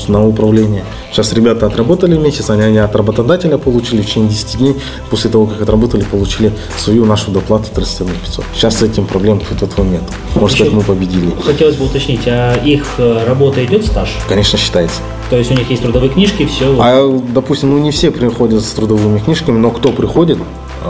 на 0.09 0.27
управление. 0.27 0.85
Сейчас 1.13 1.33
ребята 1.33 1.67
отработали 1.67 2.17
месяц, 2.17 2.51
они, 2.51 2.63
они 2.63 2.79
от 2.79 2.97
работодателя 2.97 3.59
получили 3.59 4.03
в 4.03 4.07
течение 4.07 4.31
10 4.31 4.59
дней, 4.59 4.77
после 5.11 5.31
того, 5.31 5.47
как 5.47 5.63
отработали, 5.63 6.03
получили 6.03 6.53
свою 6.79 7.05
нашу 7.05 7.31
доплату 7.31 7.67
31 7.75 8.15
500. 8.25 8.45
Сейчас 8.55 8.79
с 8.79 8.83
этим 8.83 9.07
проблем 9.07 9.41
тут 9.41 9.63
этого 9.63 9.85
нет. 9.85 10.03
Можно 10.35 10.57
сказать, 10.57 10.73
мы 10.73 10.83
победили. 10.83 11.33
Хотелось 11.45 11.77
бы 11.77 11.85
уточнить, 11.85 12.27
а 12.27 12.55
их 12.65 12.85
э, 12.99 13.25
работа 13.27 13.65
идет 13.65 13.85
стаж? 13.85 14.17
Конечно, 14.29 14.59
считается. 14.59 15.01
То 15.31 15.37
есть 15.37 15.51
у 15.51 15.55
них 15.55 15.69
есть 15.71 15.83
трудовые 15.83 16.11
книжки, 16.11 16.47
все? 16.47 16.77
А, 16.81 17.21
допустим, 17.35 17.71
ну 17.71 17.79
не 17.79 17.91
все 17.91 18.11
приходят 18.11 18.63
с 18.63 18.71
трудовыми 18.73 19.19
книжками, 19.19 19.59
но 19.59 19.71
кто 19.71 19.91
приходит, 19.91 20.39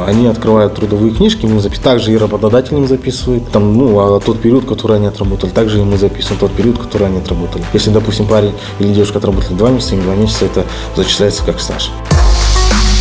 они 0.07 0.27
открывают 0.27 0.75
трудовые 0.75 1.15
книжки, 1.15 1.47
мы 1.47 1.61
записываем, 1.61 1.85
также 1.85 2.13
и 2.13 2.17
работодатель 2.19 2.75
им 2.75 2.87
записывает, 2.87 3.49
там, 3.51 3.77
ну, 3.77 3.99
а 3.99 4.21
тот 4.21 4.41
период, 4.41 4.67
который 4.67 4.97
они 4.99 5.07
отработали, 5.07 5.51
также 5.51 5.79
и 5.81 5.83
мы 5.83 5.97
записываем 5.97 6.39
тот 6.39 6.53
период, 6.53 6.79
который 6.79 7.07
они 7.07 7.19
отработали. 7.19 7.65
Если, 7.73 7.91
допустим, 7.91 8.27
парень 8.27 8.53
или 8.79 8.93
девушка 8.93 9.19
отработали 9.19 9.55
два 9.55 9.71
месяца, 9.71 9.95
им 9.95 10.03
два 10.03 10.15
месяца 10.15 10.45
это 10.45 10.67
зачисляется 10.95 11.43
как 11.45 11.61
стаж. 11.61 11.91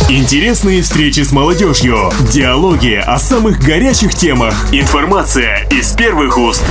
Интересные 0.08 0.82
встречи 0.82 1.20
с 1.20 1.32
молодежью, 1.32 2.12
диалоги 2.32 2.94
о 2.94 3.18
самых 3.18 3.58
горячих 3.58 4.14
темах, 4.14 4.54
информация 4.72 5.66
из 5.70 5.92
первых 5.92 6.38
уст. 6.38 6.62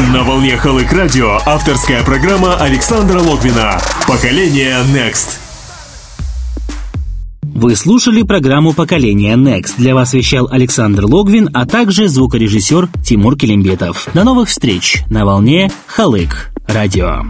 На 0.00 0.24
волне 0.24 0.56
Халык 0.56 0.90
Радио 0.92 1.38
авторская 1.44 2.02
программа 2.02 2.56
Александра 2.56 3.20
Логвина. 3.20 3.78
Поколение 4.08 4.78
Next. 4.92 5.38
Вы 7.42 7.76
слушали 7.76 8.22
программу 8.22 8.72
«Поколение 8.72 9.36
Next». 9.36 9.74
Для 9.76 9.94
вас 9.94 10.14
вещал 10.14 10.48
Александр 10.50 11.04
Логвин, 11.04 11.50
а 11.52 11.66
также 11.66 12.08
звукорежиссер 12.08 12.88
Тимур 13.04 13.36
Келимбетов. 13.36 14.08
До 14.14 14.24
новых 14.24 14.48
встреч 14.48 15.02
на 15.10 15.26
волне 15.26 15.70
Халык 15.86 16.50
Радио. 16.66 17.24